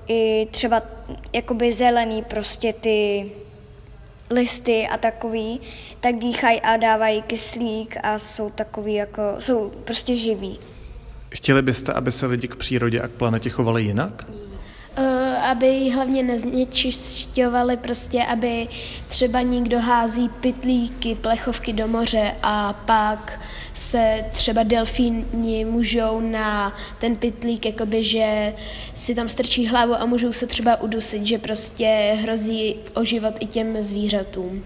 i 0.07 0.47
třeba 0.51 0.81
jakoby 1.33 1.73
zelený 1.73 2.23
prostě 2.23 2.73
ty 2.73 3.31
listy 4.29 4.87
a 4.87 4.97
takový, 4.97 5.61
tak 5.99 6.15
dýchají 6.15 6.61
a 6.61 6.77
dávají 6.77 7.21
kyslík 7.21 7.97
a 8.03 8.19
jsou 8.19 8.49
takový 8.49 8.93
jako, 8.93 9.21
jsou 9.39 9.69
prostě 9.69 10.15
živí. 10.15 10.59
Chtěli 11.33 11.61
byste, 11.61 11.93
aby 11.93 12.11
se 12.11 12.25
lidi 12.25 12.47
k 12.47 12.55
přírodě 12.55 12.99
a 12.99 13.07
k 13.07 13.11
planetě 13.11 13.49
chovali 13.49 13.83
jinak? 13.83 14.25
Uh, 14.97 15.05
aby 15.49 15.89
hlavně 15.89 16.23
neznečišťovali 16.23 17.77
prostě, 17.77 18.23
aby 18.23 18.67
třeba 19.07 19.41
někdo 19.41 19.79
hází 19.79 20.29
pytlíky, 20.29 21.15
plechovky 21.15 21.73
do 21.73 21.87
moře 21.87 22.31
a 22.43 22.73
pak 22.73 23.39
se 23.73 24.25
třeba 24.31 24.63
delfíni 24.63 25.65
můžou 25.65 26.19
na 26.19 26.75
ten 26.99 27.15
pytlík, 27.15 27.65
jakoby, 27.65 28.03
že 28.03 28.53
si 28.93 29.15
tam 29.15 29.29
strčí 29.29 29.67
hlavu 29.67 29.95
a 29.95 30.05
můžou 30.05 30.33
se 30.33 30.47
třeba 30.47 30.81
udusit, 30.81 31.25
že 31.25 31.37
prostě 31.37 32.17
hrozí 32.21 32.75
o 32.93 33.03
život 33.03 33.33
i 33.39 33.45
těm 33.45 33.83
zvířatům. 33.83 34.63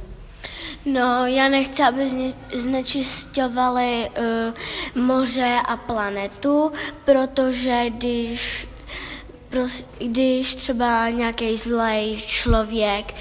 No, 0.86 1.26
já 1.26 1.48
nechci, 1.48 1.84
aby 1.84 2.34
znečisťovali 2.54 4.10
uh, 4.10 5.04
moře 5.04 5.58
a 5.66 5.78
planetu, 5.78 6.72
protože 7.06 7.90
když, 7.90 8.68
pros, 9.50 9.84
když 9.98 10.56
třeba 10.56 11.10
nějaký 11.10 11.58
zlej 11.58 12.18
člověk 12.26 13.14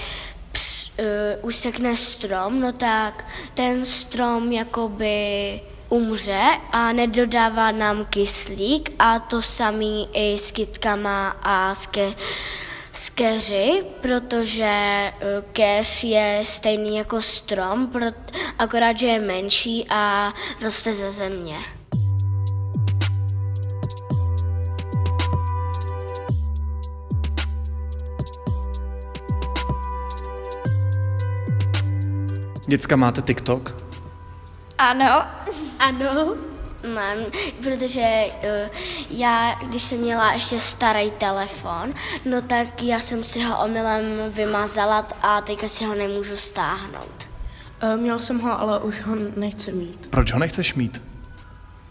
ps, 0.53 0.91
uh, 0.99 1.05
usekne 1.49 1.97
strom, 1.97 2.61
no 2.61 2.73
tak 2.73 3.27
ten 3.55 3.85
strom 3.85 4.53
jakoby 4.53 5.61
umře 5.89 6.43
a 6.73 6.93
nedodává 6.93 7.71
nám 7.71 8.05
kyslík 8.05 8.91
a 8.99 9.19
to 9.19 9.43
samý 9.43 10.09
i 10.13 10.39
s 10.39 10.51
kytkama 10.51 11.37
a 11.43 11.75
s, 11.75 11.87
ke, 11.87 12.15
s 12.95 13.11
keři, 13.11 13.85
protože 14.01 14.65
e, 14.65 15.13
keř 15.53 16.05
je 16.05 16.43
stejný 16.45 16.97
jako 16.97 17.23
strom, 17.23 17.93
akorát, 18.59 18.99
že 18.99 19.07
je 19.07 19.21
menší 19.21 19.87
a 19.91 20.33
roste 20.63 20.95
ze 20.95 21.11
země. 21.11 21.57
Děcka, 32.67 32.97
máte 32.97 33.23
TikTok? 33.23 33.77
Ano. 34.79 35.23
Ano. 35.79 36.35
Ne, 36.95 37.17
protože 37.63 38.25
uh, 38.35 38.69
já, 39.19 39.55
když 39.55 39.83
jsem 39.83 39.99
měla 39.99 40.33
ještě 40.33 40.61
starý 40.61 41.11
telefon, 41.11 41.93
no 42.25 42.43
tak 42.43 42.83
já 42.83 43.01
jsem 43.01 43.25
si 43.25 43.41
ho 43.43 43.65
omylem 43.65 44.05
vymazala 44.29 45.07
a 45.23 45.41
teďka 45.41 45.69
si 45.69 45.85
ho 45.85 45.95
nemůžu 45.95 46.37
stáhnout. 46.37 47.29
Uh, 47.83 48.01
měl 48.01 48.19
jsem 48.19 48.41
ho, 48.41 48.61
ale 48.61 48.81
už 48.81 49.03
ho 49.03 49.17
nechci 49.37 49.73
mít. 49.73 50.07
Proč 50.11 50.33
ho 50.33 50.39
nechceš 50.39 50.75
mít? 50.75 51.03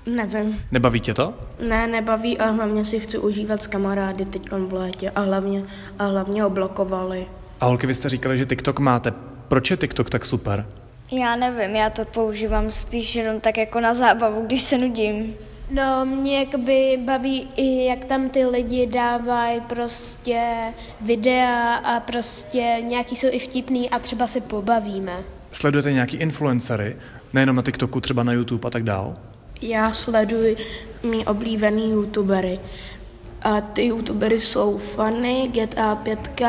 Nevím. 0.06 0.62
Nebaví 0.72 1.00
tě 1.00 1.14
to? 1.14 1.34
Ne, 1.60 1.88
nebaví 1.88 2.38
a 2.38 2.50
hlavně 2.50 2.86
si 2.86 3.00
chci 3.00 3.18
užívat 3.18 3.64
s 3.64 3.68
kamarády 3.68 4.26
teď 4.26 4.52
v 4.52 4.74
létě 4.74 5.10
a 5.10 5.22
hlavně, 5.22 5.64
a 6.00 6.06
hlavně 6.06 6.44
ho 6.44 6.50
blokovali. 6.50 7.28
A 7.62 7.66
holky, 7.66 7.88
vy 7.88 7.94
jste 7.94 8.10
říkali, 8.10 8.38
že 8.38 8.46
TikTok 8.46 8.80
máte. 8.80 9.14
Proč 9.48 9.72
je 9.72 9.78
TikTok 9.78 10.10
tak 10.10 10.26
super? 10.26 10.66
Já 11.12 11.36
nevím, 11.36 11.76
já 11.76 11.90
to 11.90 12.06
používám 12.06 12.72
spíš 12.72 13.16
jenom 13.16 13.40
tak 13.40 13.58
jako 13.58 13.80
na 13.80 13.94
zábavu, 13.94 14.46
když 14.46 14.62
se 14.62 14.78
nudím. 14.78 15.36
No, 15.72 16.06
mě 16.06 16.40
jakoby 16.40 17.00
baví 17.06 17.48
i, 17.56 17.86
jak 17.86 18.06
tam 18.06 18.30
ty 18.30 18.46
lidi 18.46 18.88
dávají 18.88 19.62
prostě 19.62 20.74
videa 21.02 21.74
a 21.76 22.00
prostě 22.00 22.78
nějaký 22.82 23.16
jsou 23.16 23.28
i 23.32 23.40
vtipný 23.40 23.90
a 23.90 24.00
třeba 24.00 24.28
se 24.28 24.42
pobavíme. 24.42 25.24
Sledujete 25.52 25.92
nějaký 25.92 26.18
influencery, 26.18 26.98
nejenom 27.34 27.56
na 27.56 27.62
TikToku, 27.62 28.02
třeba 28.02 28.24
na 28.24 28.34
YouTube 28.34 28.68
a 28.68 28.70
tak 28.70 28.84
dál? 28.84 29.16
Já 29.62 29.94
sleduji 29.94 30.58
mý 31.04 31.26
oblíbený 31.26 31.92
youtubery. 31.92 32.60
A 33.42 33.62
ty 33.62 33.86
youtubery 33.86 34.40
jsou 34.40 34.78
Funny, 34.78 35.52
GTA 35.54 35.96
5, 35.96 36.42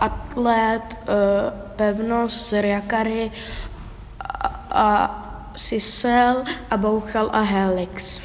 Atlet, 0.00 0.96
Pevnost, 1.76 2.46
Seriakary 2.46 3.30
a 4.70 5.22
Sisel 5.56 6.44
a 6.70 6.76
Bouchal 6.76 7.30
a 7.32 7.40
Helix. 7.40 8.20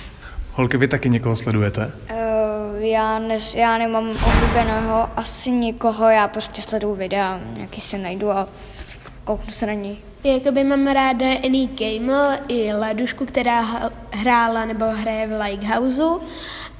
Holky, 0.61 0.77
vy 0.77 0.87
taky 0.87 1.09
někoho 1.09 1.35
sledujete? 1.35 1.91
Uh, 2.09 2.83
já, 2.83 3.19
ne, 3.19 3.37
já 3.55 3.77
nemám 3.77 4.09
oblíbeného 4.09 5.09
asi 5.15 5.51
nikoho, 5.51 6.09
já 6.09 6.27
prostě 6.27 6.61
sleduju 6.61 6.95
videa, 6.95 7.39
nějaký 7.55 7.81
se 7.81 7.97
najdu 7.97 8.31
a 8.31 8.47
kouknu 9.23 9.51
se 9.51 9.65
na 9.65 9.73
ní. 9.73 9.97
Jakoby 10.23 10.63
mám 10.63 10.87
ráda 10.87 11.25
Annie 11.45 11.67
Gamel 11.67 12.37
i 12.47 12.73
Ledušku, 12.73 13.25
která 13.25 13.61
hrála 14.11 14.65
nebo 14.65 14.85
hraje 14.85 15.27
v 15.27 15.39
Lighthouse 15.41 16.03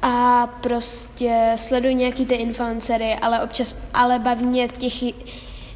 a 0.02 0.48
prostě 0.62 1.54
sleduji 1.56 1.96
nějaký 1.96 2.26
ty 2.26 2.36
influencery, 2.36 3.16
ale 3.22 3.44
občas, 3.44 3.76
ale 3.94 4.20
baví 4.20 4.46
mě 4.46 4.68
těch, 4.68 5.14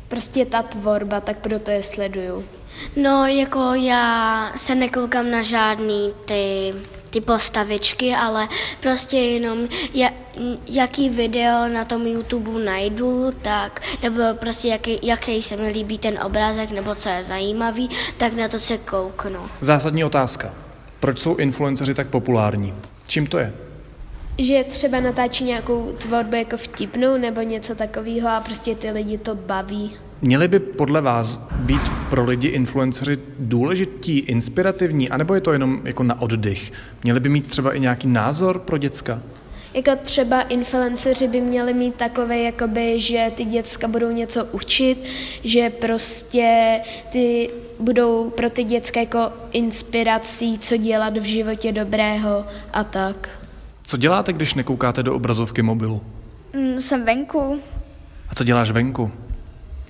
prostě 0.08 0.46
ta 0.46 0.64
tvorba, 0.64 1.20
tak 1.22 1.38
proto 1.38 1.72
je 1.72 1.84
sleduju. 1.84 2.46
No, 2.96 3.28
jako 3.28 3.74
já 3.74 4.52
se 4.56 4.76
nekoukám 4.76 5.32
na 5.32 5.42
žádný 5.42 6.14
ty, 6.26 6.74
ty 7.16 7.22
postavičky, 7.22 8.14
ale 8.16 8.48
prostě 8.82 9.18
jenom 9.18 9.68
ja, 9.94 10.10
jaký 10.68 11.10
video 11.10 11.68
na 11.68 11.86
tom 11.86 12.08
YouTube 12.08 12.64
najdu, 12.64 13.34
tak, 13.42 13.82
nebo 14.04 14.22
prostě 14.34 14.68
jaký, 14.68 15.00
jaký 15.04 15.42
se 15.42 15.56
mi 15.56 15.70
líbí 15.70 15.98
ten 15.98 16.20
obrázek, 16.26 16.72
nebo 16.72 16.96
co 16.96 17.10
je 17.10 17.24
zajímavý, 17.24 17.90
tak 18.18 18.34
na 18.34 18.48
to 18.48 18.60
se 18.60 18.78
kouknu. 18.78 19.40
Zásadní 19.62 20.04
otázka. 20.04 20.54
Proč 21.00 21.20
jsou 21.20 21.36
influenceři 21.36 21.94
tak 21.94 22.08
populární? 22.08 22.74
Čím 23.08 23.28
to 23.28 23.38
je? 23.38 23.54
Že 24.38 24.64
třeba 24.64 25.00
natáčí 25.00 25.44
nějakou 25.44 25.92
tvorbu 25.98 26.36
jako 26.36 26.58
vtipnou 26.58 27.18
nebo 27.18 27.42
něco 27.42 27.76
takového 27.76 28.30
a 28.30 28.40
prostě 28.40 28.76
ty 28.76 28.92
lidi 28.92 29.18
to 29.18 29.36
baví. 29.36 29.92
Měli 30.22 30.48
by 30.48 30.60
podle 30.60 31.02
vás 31.02 31.48
být 31.60 31.82
pro 32.10 32.26
lidi 32.26 32.48
influenceři 32.48 33.18
důležití, 33.40 34.20
inspirativní, 34.20 35.10
anebo 35.10 35.36
je 35.36 35.42
to 35.42 35.54
jenom 35.54 35.82
jako 35.84 36.04
na 36.04 36.22
oddych? 36.22 36.72
Měli 37.04 37.20
by 37.20 37.30
mít 37.30 37.48
třeba 37.48 37.74
i 37.74 37.80
nějaký 37.80 38.08
názor 38.08 38.60
pro 38.60 38.78
děcka? 38.78 39.22
Jako 39.74 39.92
třeba 40.04 40.42
influenceři 40.42 41.28
by 41.28 41.42
měli 41.42 41.74
mít 41.74 41.96
takové, 41.96 42.40
jakoby, 42.40 43.00
že 43.00 43.32
ty 43.36 43.46
děcka 43.46 43.88
budou 43.88 44.12
něco 44.12 44.46
učit, 44.46 45.04
že 45.44 45.70
prostě 45.70 46.80
ty 47.12 47.50
budou 47.80 48.30
pro 48.30 48.50
ty 48.50 48.64
děcka 48.64 49.00
jako 49.00 49.20
inspirací, 49.52 50.60
co 50.60 50.78
dělat 50.78 51.18
v 51.18 51.24
životě 51.24 51.72
dobrého 51.72 52.46
a 52.74 52.84
tak. 52.84 53.30
Co 53.84 53.98
děláte, 53.98 54.34
když 54.34 54.54
nekoukáte 54.54 55.04
do 55.04 55.16
obrazovky 55.16 55.62
mobilu? 55.62 56.02
Mm, 56.54 56.82
jsem 56.82 57.06
venku. 57.06 57.60
A 58.30 58.36
co 58.36 58.44
děláš 58.44 58.72
venku? 58.72 59.12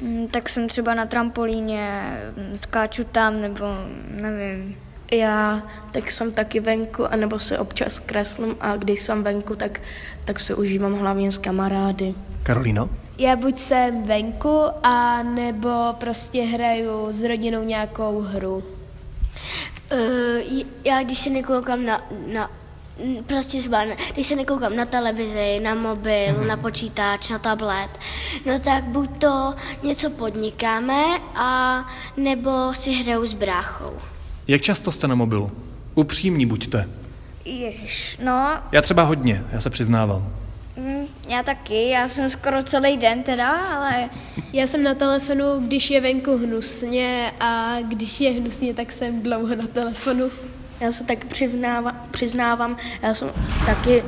Mm, 0.01 0.27
tak 0.27 0.49
jsem 0.49 0.67
třeba 0.67 0.93
na 0.93 1.05
trampolíně, 1.05 2.17
mm, 2.37 2.57
skáču 2.57 3.03
tam, 3.03 3.41
nebo 3.41 3.65
nevím. 4.09 4.75
Já 5.11 5.61
tak 5.91 6.11
jsem 6.11 6.31
taky 6.31 6.59
venku, 6.59 7.05
anebo 7.05 7.39
se 7.39 7.59
občas 7.59 7.99
kreslím 7.99 8.55
a 8.59 8.75
když 8.75 9.01
jsem 9.01 9.23
venku, 9.23 9.55
tak, 9.55 9.81
tak 10.25 10.39
se 10.39 10.55
užívám 10.55 10.93
hlavně 10.93 11.31
s 11.31 11.37
kamarády. 11.37 12.15
Karolíno? 12.43 12.89
Já 13.17 13.35
buď 13.35 13.59
jsem 13.59 14.03
venku, 14.03 14.61
a 14.83 15.23
nebo 15.23 15.69
prostě 15.97 16.41
hraju 16.43 17.11
s 17.11 17.23
rodinou 17.23 17.63
nějakou 17.63 18.21
hru. 18.21 18.63
Uh, 19.93 20.61
já 20.83 21.03
když 21.03 21.17
se 21.17 21.29
nekoukám 21.29 21.85
na, 21.85 22.01
na 22.33 22.51
prostě 23.25 23.61
zba, 23.61 23.85
když 24.13 24.27
se 24.27 24.35
nekoukám 24.35 24.75
na 24.75 24.85
televizi, 24.85 25.59
na 25.59 25.75
mobil, 25.75 26.33
mm-hmm. 26.33 26.47
na 26.47 26.57
počítač, 26.57 27.29
na 27.29 27.39
tablet, 27.39 27.89
no 28.45 28.59
tak 28.59 28.83
buď 28.83 29.17
to 29.17 29.55
něco 29.83 30.09
podnikáme 30.09 31.03
a 31.35 31.79
nebo 32.17 32.73
si 32.73 32.91
hraju 32.91 33.25
s 33.25 33.33
bráchou. 33.33 33.93
Jak 34.47 34.61
často 34.61 34.91
jste 34.91 35.07
na 35.07 35.15
mobilu? 35.15 35.51
Upřímní 35.95 36.45
buďte. 36.45 36.89
Ježiš, 37.45 38.17
no. 38.23 38.49
Já 38.71 38.81
třeba 38.81 39.03
hodně, 39.03 39.43
já 39.51 39.59
se 39.59 39.69
přiznávám. 39.69 40.33
Mm, 40.77 41.07
já 41.27 41.43
taky, 41.43 41.89
já 41.89 42.09
jsem 42.09 42.29
skoro 42.29 42.63
celý 42.63 42.97
den 42.97 43.23
teda, 43.23 43.51
ale... 43.51 44.09
Já 44.53 44.67
jsem 44.67 44.83
na 44.83 44.93
telefonu, 44.93 45.43
když 45.59 45.89
je 45.89 46.01
venku 46.01 46.37
hnusně 46.37 47.31
a 47.39 47.77
když 47.81 48.21
je 48.21 48.31
hnusně, 48.31 48.73
tak 48.73 48.91
jsem 48.91 49.21
dlouho 49.21 49.55
na 49.55 49.67
telefonu. 49.67 50.29
Já 50.79 50.91
se 50.91 51.03
tak 51.03 51.25
přiznávám, 51.25 52.07
přiznávám 52.11 52.77
já 53.01 53.13
jsem 53.13 53.29
taky 53.65 54.03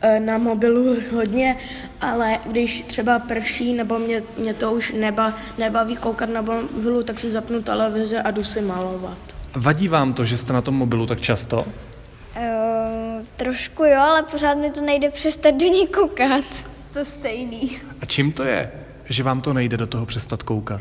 E, 0.00 0.20
Na 0.20 0.38
mobilu 0.38 0.96
hodně, 1.14 1.56
ale 2.00 2.38
když 2.46 2.82
třeba 2.82 3.18
prší 3.18 3.72
nebo 3.72 3.98
mě, 3.98 4.22
mě 4.36 4.54
to 4.54 4.72
už 4.72 4.92
neba, 4.92 5.32
nebaví 5.58 5.96
koukat 5.96 6.30
na 6.30 6.42
mobilu, 6.42 7.02
tak 7.02 7.20
si 7.20 7.30
zapnu 7.30 7.62
televizi 7.62 8.16
a 8.16 8.30
jdu 8.30 8.44
si 8.44 8.60
malovat. 8.60 9.18
Vadí 9.54 9.88
vám 9.88 10.12
to, 10.12 10.24
že 10.24 10.36
jste 10.36 10.52
na 10.52 10.60
tom 10.60 10.74
mobilu 10.74 11.06
tak 11.06 11.20
často? 11.20 11.60
Uh, 11.60 11.66
trošku 13.36 13.84
jo, 13.84 14.00
ale 14.00 14.22
pořád 14.22 14.54
mi 14.54 14.70
to 14.70 14.80
nejde 14.80 15.10
přestat 15.10 15.50
do 15.50 15.66
ní 15.66 15.86
koukat. 15.86 16.44
To 16.92 17.04
stejný. 17.04 17.78
A 18.00 18.06
čím 18.06 18.32
to 18.32 18.44
je, 18.44 18.72
že 19.08 19.22
vám 19.22 19.40
to 19.40 19.52
nejde 19.52 19.76
do 19.76 19.86
toho 19.86 20.06
přestat 20.06 20.42
koukat? 20.42 20.80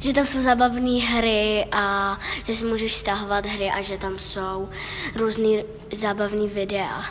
Že 0.00 0.12
tam 0.12 0.26
jsou 0.26 0.40
zábavné 0.40 1.00
hry 1.00 1.64
a 1.72 2.18
že 2.48 2.56
si 2.56 2.64
můžeš 2.64 2.94
stahovat 2.94 3.46
hry 3.46 3.70
a 3.70 3.82
že 3.82 3.98
tam 3.98 4.18
jsou 4.18 4.68
různý 5.16 5.64
zábavné 5.92 6.46
videa. 6.46 7.04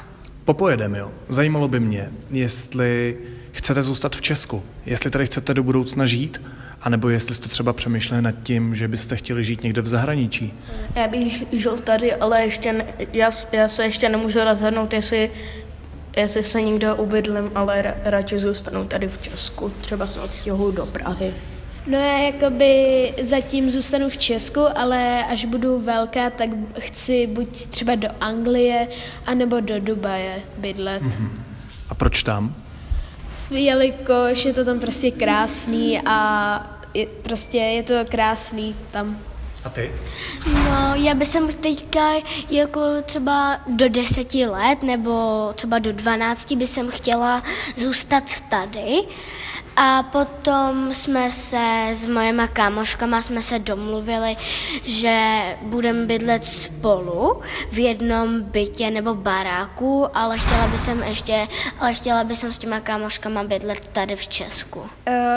Popojedem, 0.46 0.96
jo. 0.96 1.12
Zajímalo 1.30 1.68
by 1.68 1.80
mě, 1.80 2.10
jestli 2.32 3.18
chcete 3.52 3.84
zůstat 3.84 4.16
v 4.16 4.22
Česku, 4.22 4.64
jestli 4.86 5.10
tady 5.10 5.26
chcete 5.26 5.54
do 5.54 5.64
budoucna 5.64 6.06
žít, 6.06 6.42
anebo 6.82 7.10
jestli 7.10 7.36
jste 7.36 7.50
třeba 7.50 7.74
přemýšleli 7.74 8.22
nad 8.22 8.36
tím, 8.44 8.76
že 8.76 8.88
byste 8.88 9.16
chtěli 9.16 9.44
žít 9.44 9.64
někde 9.64 9.82
v 9.82 9.88
zahraničí. 9.88 10.54
Já 10.96 11.08
bych 11.08 11.44
žil 11.52 11.78
tady, 11.78 12.14
ale 12.16 12.44
ještě 12.44 12.74
ne, 12.74 12.86
já, 13.14 13.32
já 13.52 13.70
se 13.70 13.84
ještě 13.86 14.10
nemůžu 14.10 14.44
rozhodnout, 14.44 14.94
jestli, 14.94 15.32
jestli 16.18 16.44
se 16.44 16.62
někde 16.62 16.94
ubydlím, 16.94 17.52
ale 17.56 17.82
ra, 17.82 17.94
radši 18.04 18.40
zůstanu 18.40 18.86
tady 18.86 19.08
v 19.08 19.18
Česku. 19.22 19.72
Třeba 19.82 20.08
se 20.08 20.22
odstěhuju 20.22 20.72
do 20.72 20.86
Prahy. 20.86 21.34
No 21.88 21.98
já 21.98 22.18
jakoby 22.18 23.14
zatím 23.22 23.72
zůstanu 23.72 24.10
v 24.10 24.18
Česku, 24.18 24.62
ale 24.76 25.24
až 25.24 25.46
budu 25.46 25.80
velká, 25.80 26.30
tak 26.30 26.50
chci 26.80 27.28
buď 27.28 27.48
třeba 27.68 27.96
do 27.96 28.08
Anglie, 28.22 28.88
anebo 29.26 29.60
do 29.60 29.80
Dubaje 29.80 30.42
bydlet. 30.58 31.04
Mm-hmm. 31.04 31.30
A 31.90 31.96
proč 31.96 32.24
tam? 32.24 32.56
Jelikož 33.52 34.46
je 34.46 34.54
to 34.54 34.66
tam 34.66 34.80
prostě 34.80 35.12
krásný 35.12 36.02
a 36.06 36.78
je, 36.94 37.06
prostě 37.06 37.58
je 37.58 37.84
to 37.84 37.94
krásný 38.10 38.76
tam. 38.92 39.20
A 39.64 39.70
ty? 39.70 39.92
No, 40.54 40.92
já 40.96 41.14
bych 41.14 41.28
sem 41.28 41.48
teďka 41.48 42.14
jako 42.50 42.82
třeba 43.06 43.60
do 43.68 43.90
deseti 43.90 44.46
let 44.46 44.84
nebo 44.84 45.50
třeba 45.56 45.80
do 45.80 45.94
dvanácti 45.94 46.56
by 46.56 46.68
jsem 46.68 46.92
chtěla 46.92 47.44
zůstat 47.78 48.24
tady. 48.50 49.04
A 49.78 50.04
potom 50.04 50.94
jsme 50.94 51.32
se 51.32 51.88
s 51.94 52.06
mojima 52.06 52.48
kámoškama 52.48 53.22
jsme 53.22 53.42
se 53.42 53.60
domluvili, 53.60 54.36
že 54.84 55.42
budeme 55.62 56.06
bydlet 56.06 56.46
spolu 56.46 57.42
v 57.72 57.80
jednom 57.80 58.42
bytě 58.42 58.92
nebo 58.92 59.16
baráku, 59.16 60.18
ale 60.18 60.38
chtěla 60.38 60.68
bych 60.68 60.80
jsem 60.80 61.04
ještě, 61.04 61.48
ale 61.80 61.94
chtěla 61.94 62.24
bych 62.24 62.38
jsem 62.38 62.54
s 62.54 62.58
těma 62.58 62.80
kámoškama 62.80 63.44
bydlet 63.44 63.90
tady 63.90 64.16
v 64.16 64.28
Česku. 64.28 64.80
Uh, 64.80 64.88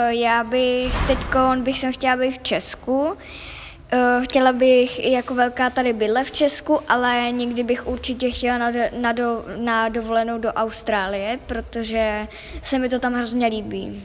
já 0.09 0.43
bych 0.43 0.93
teď 1.07 1.17
bych 1.61 1.79
jsem 1.79 1.93
chtěla 1.93 2.15
být 2.15 2.31
v 2.31 2.43
Česku. 2.43 3.01
Uh, 3.01 4.23
chtěla 4.23 4.53
bych 4.53 5.05
jako 5.05 5.35
velká 5.35 5.69
tady 5.69 5.93
bydlet 5.93 6.27
v 6.27 6.31
Česku, 6.31 6.79
ale 6.87 7.31
někdy 7.31 7.63
bych 7.63 7.87
určitě 7.87 8.31
chtěla 8.31 8.57
na, 8.57 8.71
do, 8.71 8.79
na, 9.01 9.11
do, 9.11 9.45
na 9.57 9.89
dovolenou 9.89 10.37
do 10.37 10.49
Austrálie, 10.49 11.39
protože 11.45 12.27
se 12.61 12.79
mi 12.79 12.89
to 12.89 12.99
tam 12.99 13.13
hrozně 13.13 13.47
líbí. 13.47 14.03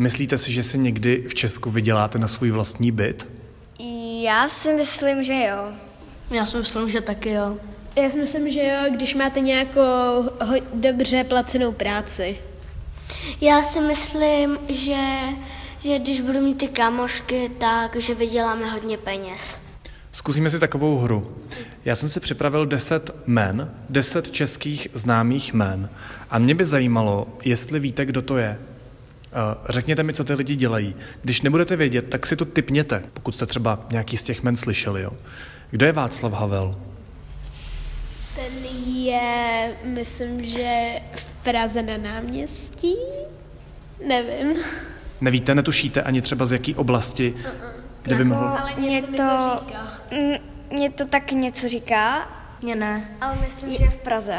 Myslíte 0.00 0.38
si, 0.38 0.52
že 0.52 0.62
si 0.62 0.78
někdy 0.78 1.24
v 1.28 1.34
Česku 1.34 1.70
vyděláte 1.70 2.18
na 2.18 2.28
svůj 2.28 2.50
vlastní 2.50 2.90
byt? 2.90 3.28
Já 4.22 4.48
si 4.48 4.72
myslím, 4.74 5.24
že 5.24 5.32
jo. 5.34 5.72
Já 6.30 6.46
si 6.46 6.56
myslím, 6.56 6.90
že 6.90 7.00
taky 7.00 7.30
jo. 7.30 7.56
Já 8.02 8.10
si 8.10 8.16
myslím, 8.16 8.50
že 8.50 8.60
jo, 8.60 8.94
když 8.96 9.14
máte 9.14 9.40
nějakou 9.40 9.80
ho- 10.40 10.62
dobře 10.74 11.24
placenou 11.24 11.72
práci. 11.72 12.38
Já 13.40 13.62
si 13.62 13.80
myslím, 13.80 14.58
že, 14.68 14.96
že 15.80 15.98
když 15.98 16.20
budu 16.20 16.40
mít 16.40 16.58
ty 16.58 16.68
kámošky, 16.68 17.50
tak 17.58 17.96
že 17.96 18.14
vyděláme 18.14 18.70
hodně 18.70 18.98
peněz. 18.98 19.60
Zkusíme 20.12 20.50
si 20.50 20.58
takovou 20.58 20.98
hru. 20.98 21.36
Já 21.84 21.96
jsem 21.96 22.08
si 22.08 22.20
připravil 22.20 22.66
10 22.66 23.10
men, 23.26 23.74
10 23.90 24.30
českých 24.30 24.88
známých 24.94 25.52
men 25.54 25.90
a 26.30 26.38
mě 26.38 26.54
by 26.54 26.64
zajímalo, 26.64 27.28
jestli 27.44 27.78
víte, 27.80 28.04
kdo 28.04 28.22
to 28.22 28.36
je. 28.38 28.58
Eh, 29.32 29.56
Řekněte 29.68 30.02
mi, 30.02 30.12
co 30.14 30.24
ty 30.24 30.34
lidi 30.34 30.56
dělají. 30.56 30.94
Když 31.22 31.42
nebudete 31.42 31.76
vědět, 31.76 32.02
tak 32.08 32.26
si 32.26 32.36
to 32.36 32.44
typněte, 32.44 33.02
pokud 33.14 33.32
jste 33.34 33.46
třeba 33.46 33.78
nějaký 33.90 34.16
z 34.16 34.22
těch 34.22 34.42
men 34.42 34.56
slyšeli. 34.56 35.02
Jo. 35.02 35.10
Kdo 35.70 35.86
je 35.86 35.92
Václav 35.92 36.32
Havel? 36.32 36.76
Ten 38.36 38.64
je, 38.86 39.76
myslím, 39.84 40.44
že 40.44 41.00
v 41.16 41.34
Praze 41.34 41.82
na 41.82 41.96
náměstí. 41.96 42.94
Nevím. 44.06 44.56
Nevíte, 45.20 45.54
netušíte 45.54 46.02
ani 46.02 46.20
třeba 46.22 46.46
z 46.46 46.52
jaký 46.52 46.74
oblasti, 46.74 47.34
kde 48.02 48.14
by 48.16 48.24
mohl... 48.24 48.44
Ale 48.46 48.70
Mě 48.78 48.88
něco 48.90 49.10
mi 49.10 49.16
to 49.16 49.22
to- 49.22 49.60
říká. 49.66 49.92
Mně 50.72 50.90
to 50.90 51.06
tak 51.06 51.32
něco 51.32 51.68
říká, 51.68 52.28
Mně 52.62 52.74
ne. 52.76 53.10
ale 53.20 53.36
myslím, 53.44 53.70
že 53.78 53.86
v 53.86 53.96
Praze. 53.96 54.38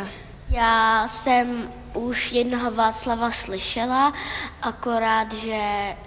Já 0.51 1.07
jsem 1.07 1.69
už 1.93 2.31
jednoho 2.31 2.71
Václava 2.71 3.31
slyšela, 3.31 4.13
akorát, 4.61 5.33
že 5.33 5.59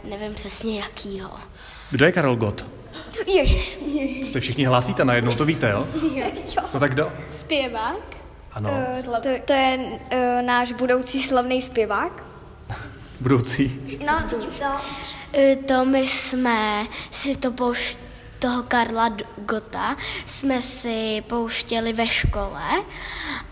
nevím 0.05 0.35
přesně 0.35 0.81
jakýho. 0.81 1.31
Kdo 1.91 2.05
je 2.07 2.13
Karel 2.13 2.37
Gott? 2.37 2.67
Ježiš. 3.27 3.79
Se 4.23 4.41
všichni 4.41 4.65
hlásíte 4.65 5.05
najednou, 5.05 5.35
to 5.35 5.45
víte, 5.45 5.71
jo? 5.71 5.89
No 6.75 6.81
tak 6.81 6.93
kdo? 6.95 7.13
Zpěvák? 7.31 7.97
Ano, 8.53 8.71
Eh, 8.73 9.03
To, 9.03 9.29
to 9.45 9.53
je 9.53 9.79
uh, 9.79 9.99
náš 10.47 10.73
budoucí 10.73 11.23
slavný 11.23 11.63
zpěvák. 11.63 12.23
budoucí. 13.21 13.81
No, 14.07 14.23
to. 14.29 14.67
E, 15.39 15.57
To 15.57 15.85
my 15.85 16.01
jsme 16.01 16.87
si 17.11 17.37
to 17.37 17.51
pouš- 17.51 17.97
toho 18.39 18.63
Karla 18.63 19.09
Gota 19.37 19.97
jsme 20.27 20.63
si 20.63 21.23
pouštěli 21.27 21.93
ve 21.93 22.09
škole 22.09 22.63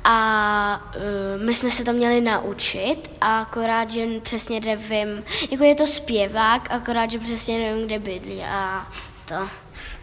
a 0.05 0.93
uh, 0.97 1.43
my 1.47 1.55
jsme 1.55 1.71
se 1.71 1.85
to 1.85 1.93
měli 1.93 2.21
naučit, 2.21 3.11
a 3.21 3.41
akorát, 3.41 3.91
že 3.91 4.07
přesně 4.23 4.61
nevím, 4.61 5.25
jako 5.51 5.65
je 5.65 5.75
to 5.75 5.87
zpěvák, 5.87 6.73
akorát, 6.73 7.11
že 7.11 7.19
přesně 7.19 7.59
nevím, 7.59 7.87
kde 7.87 7.99
bydlí 7.99 8.43
a 8.45 8.87
to. 9.29 9.35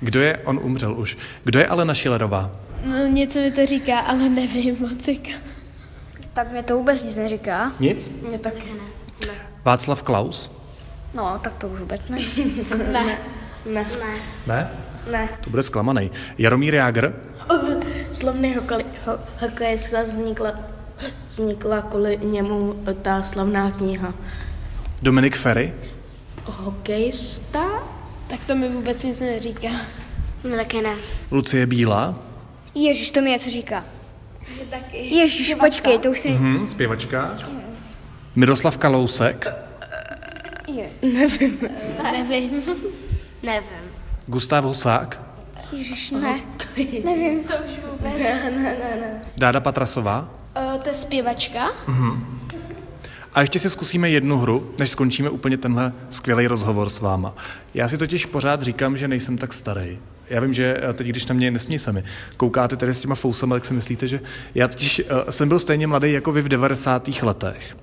Kdo 0.01 0.21
je, 0.21 0.37
on 0.45 0.59
umřel 0.63 0.99
už, 0.99 1.17
kdo 1.43 1.59
je 1.59 1.67
Alena 1.67 1.93
Šilerová? 1.93 2.51
No 2.83 2.97
něco 3.07 3.39
mi 3.39 3.51
to 3.51 3.65
říká, 3.65 3.99
ale 3.99 4.29
nevím 4.29 4.77
moc. 4.79 5.07
jako. 5.07 5.29
Tak 6.33 6.51
mě 6.51 6.63
to 6.63 6.77
vůbec 6.77 7.03
nic 7.03 7.15
neříká. 7.17 7.71
Nic? 7.79 8.09
Mně 8.21 8.39
taky 8.39 8.73
ne. 8.73 9.33
Václav 9.65 10.03
Klaus? 10.03 10.51
No, 11.13 11.39
tak 11.43 11.53
to 11.57 11.67
už 11.67 11.79
vůbec 11.79 12.01
ne. 12.09 12.17
Ne. 12.91 13.03
Ne. 13.03 13.17
Ne? 13.73 13.85
Ne. 14.47 14.71
To 15.41 15.49
bude 15.49 15.63
zklamaný. 15.63 16.11
Jaromír 16.37 16.75
Jágr? 16.75 17.13
Slavný 18.11 18.55
hokej, 18.55 18.85
ho, 19.05 19.19
hokejista 19.41 20.03
vznikla, 20.03 20.53
vznikla 21.27 21.81
kvůli 21.81 22.19
němu 22.23 22.83
ta 23.01 23.23
slavná 23.23 23.71
kniha. 23.71 24.13
Dominik 25.01 25.35
Ferry? 25.35 25.73
Hokejista? 26.45 27.83
Tak 28.27 28.39
to 28.47 28.55
mi 28.55 28.69
vůbec 28.69 29.03
nic 29.03 29.19
neříká. 29.19 29.67
No 30.43 30.55
taky 30.55 30.81
ne. 30.81 30.95
Lucie 31.31 31.65
Bílá? 31.65 32.15
Ježiš, 32.75 33.11
to 33.11 33.21
mi 33.21 33.29
něco 33.29 33.49
říká. 33.49 33.85
Je 34.59 34.65
taky. 34.65 35.15
Ježiš, 35.15 35.55
počkej, 35.55 35.99
to 35.99 36.11
už 36.11 36.19
si... 36.19 36.29
Hm, 36.29 36.67
zpěvačka. 36.67 37.37
Miroslav 38.35 38.77
Kalousek? 38.77 39.47
Je. 40.67 40.89
Nevím. 41.01 41.59
Nevím. 42.03 42.63
Gustav 44.29 44.65
Husák? 44.65 45.21
Ježiš, 45.71 46.11
ne. 46.11 46.39
Nevím. 47.05 47.43
To 47.43 47.53
už 47.65 47.71
vůbec. 47.91 48.45
Dáda 49.37 49.59
Patrasová? 49.59 50.29
O, 50.55 50.77
to 50.77 50.89
je 50.89 50.95
zpěvačka. 50.95 51.67
A 53.33 53.41
ještě 53.41 53.59
si 53.59 53.69
zkusíme 53.69 54.09
jednu 54.09 54.37
hru, 54.37 54.71
než 54.79 54.89
skončíme 54.89 55.29
úplně 55.29 55.57
tenhle 55.57 55.93
skvělý 56.09 56.47
rozhovor 56.47 56.89
s 56.89 56.99
váma. 56.99 57.35
Já 57.73 57.87
si 57.87 57.97
totiž 57.97 58.25
pořád 58.25 58.61
říkám, 58.61 58.97
že 58.97 59.07
nejsem 59.07 59.37
tak 59.37 59.53
starý. 59.53 59.99
Já 60.29 60.41
vím, 60.41 60.53
že 60.53 60.77
eh, 60.89 60.93
teď, 60.93 61.07
když 61.07 61.25
na 61.25 61.35
mě 61.35 61.51
nesmí 61.51 61.79
se 61.79 61.91
mi, 61.91 62.03
koukáte 62.37 62.75
tady 62.75 62.93
s 62.93 62.99
těma 62.99 63.15
fousama, 63.15 63.55
tak 63.55 63.65
si 63.65 63.73
myslíte, 63.73 64.07
že 64.07 64.21
já 64.55 64.67
totiž 64.67 64.99
uh, 64.99 65.29
jsem 65.29 65.49
byl 65.49 65.59
stejně 65.59 65.87
mladý 65.87 66.11
jako 66.11 66.31
vy 66.31 66.41
v 66.41 66.47
90. 66.47 67.09
letech. 67.21 67.77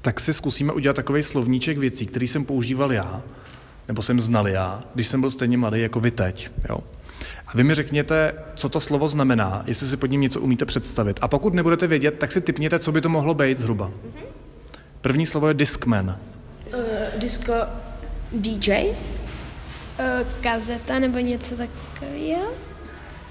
Tak 0.00 0.20
si 0.20 0.34
zkusíme 0.34 0.72
udělat 0.72 0.96
takový 0.96 1.22
slovníček 1.22 1.78
věcí, 1.78 2.06
který 2.06 2.28
jsem 2.28 2.44
používal 2.44 2.92
já, 2.92 3.22
nebo 3.88 4.02
jsem 4.02 4.20
znal 4.20 4.48
já, 4.48 4.82
když 4.94 5.06
jsem 5.06 5.20
byl 5.20 5.30
stejně 5.30 5.58
mladý 5.58 5.80
jako 5.80 6.00
vy 6.00 6.10
teď. 6.10 6.50
Jo? 6.68 6.78
A 7.46 7.56
vy 7.56 7.64
mi 7.64 7.74
řekněte, 7.74 8.34
co 8.54 8.68
to 8.68 8.80
slovo 8.80 9.08
znamená, 9.08 9.62
jestli 9.66 9.86
si 9.86 9.96
pod 9.96 10.06
ním 10.06 10.20
něco 10.20 10.40
umíte 10.40 10.64
představit. 10.64 11.18
A 11.22 11.28
pokud 11.28 11.54
nebudete 11.54 11.86
vědět, 11.86 12.18
tak 12.18 12.32
si 12.32 12.40
typněte, 12.40 12.78
co 12.78 12.92
by 12.92 13.00
to 13.00 13.08
mohlo 13.08 13.34
být 13.34 13.58
zhruba. 13.58 13.90
První 15.00 15.26
slovo 15.26 15.48
je 15.48 15.54
Discman. 15.54 16.18
Uh, 16.74 17.20
disco 17.20 17.52
DJ? 18.32 18.72
O, 18.72 18.94
kazeta 20.40 20.98
nebo 20.98 21.18
něco 21.18 21.56
takového. 21.56 22.52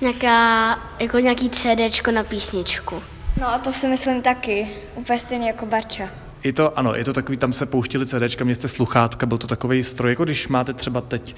Nějaká, 0.01 0.79
jako 0.99 1.19
nějaký 1.19 1.49
CDčko 1.49 2.11
na 2.11 2.23
písničku. 2.23 3.03
No 3.39 3.53
a 3.53 3.57
to 3.57 3.71
si 3.71 3.87
myslím 3.87 4.21
taky, 4.21 4.69
úplně 4.95 5.19
stejně 5.19 5.47
jako 5.47 5.65
Barča. 5.65 6.09
Je 6.43 6.53
to, 6.53 6.79
ano, 6.79 6.95
je 6.95 7.03
to 7.03 7.13
takový, 7.13 7.37
tam 7.37 7.53
se 7.53 7.65
pouštili 7.65 8.05
CDčka, 8.05 8.43
měli 8.43 8.55
jste 8.55 8.67
sluchátka, 8.67 9.25
byl 9.25 9.37
to 9.37 9.47
takový 9.47 9.83
stroj, 9.83 10.11
jako 10.11 10.23
když 10.23 10.47
máte 10.47 10.73
třeba 10.73 11.01
teď 11.01 11.35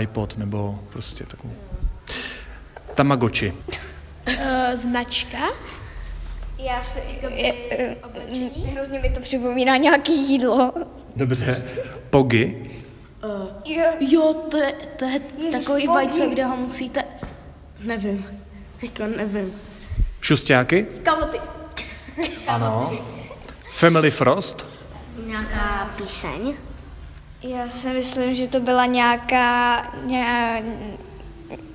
iPod 0.00 0.38
nebo 0.38 0.80
prostě 0.88 1.24
takovou. 1.24 1.54
Tamagotchi. 2.94 3.54
Uh, 4.28 4.34
značka? 4.74 5.38
Já 6.58 6.82
si, 6.82 7.00
je, 7.28 7.54
je, 7.70 7.96
hrozně 8.72 8.98
mi 8.98 9.10
to 9.10 9.20
připomíná 9.20 9.76
nějaký 9.76 10.28
jídlo. 10.28 10.72
Dobře. 11.16 11.64
Pogy. 12.10 12.70
Uh, 13.24 13.48
jo. 13.64 13.84
jo, 14.00 14.34
to 14.50 14.56
je, 14.56 14.74
to 14.96 15.04
je 15.04 15.20
takový 15.52 15.86
vajce, 15.86 16.26
kde 16.26 16.44
ho 16.44 16.56
musíte... 16.56 17.04
Nevím. 17.80 18.26
Jako 18.82 19.06
nevím. 19.16 19.52
Šustáky? 20.20 20.86
Kalhoty. 21.02 21.40
Ano. 22.46 22.92
Family 23.74 24.10
Frost? 24.10 24.66
Nějaká 25.26 25.90
píseň? 25.96 26.54
Já 27.42 27.68
si 27.68 27.88
myslím, 27.88 28.34
že 28.34 28.48
to 28.48 28.60
byla 28.60 28.86
nějaká, 28.86 29.82
ně, 30.04 30.62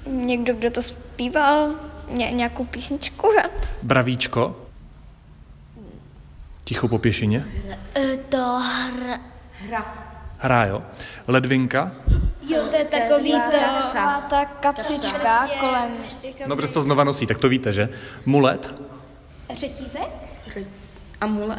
někdo, 0.08 0.54
kdo 0.54 0.72
to 0.72 0.82
zpíval, 0.82 1.70
ně, 2.10 2.32
nějakou 2.32 2.66
písničku. 2.66 3.28
Bravíčko? 3.84 4.66
Ticho 6.64 6.88
po 6.88 6.98
pěšině? 7.00 7.46
E, 7.96 8.18
to 8.18 8.38
hra... 8.38 9.20
Hra. 9.68 10.08
Hra, 10.38 10.66
jo. 10.66 10.84
Ledvinka? 11.28 11.92
Jo, 12.42 12.68
to 12.70 12.76
je 12.76 12.86
takový 12.86 13.32
to... 13.32 13.52
Taková 13.52 14.22
ta 14.30 14.46
kapsička 14.46 15.48
kolem. 15.60 15.92
No, 16.48 16.56
protože 16.56 16.74
to 16.74 16.82
znova 16.82 17.04
nosí, 17.04 17.26
tak 17.28 17.38
to 17.38 17.50
víte, 17.50 17.74
že? 17.74 17.90
Mulet? 18.26 18.74
Řetízek? 19.56 20.10
Amule. 21.22 21.58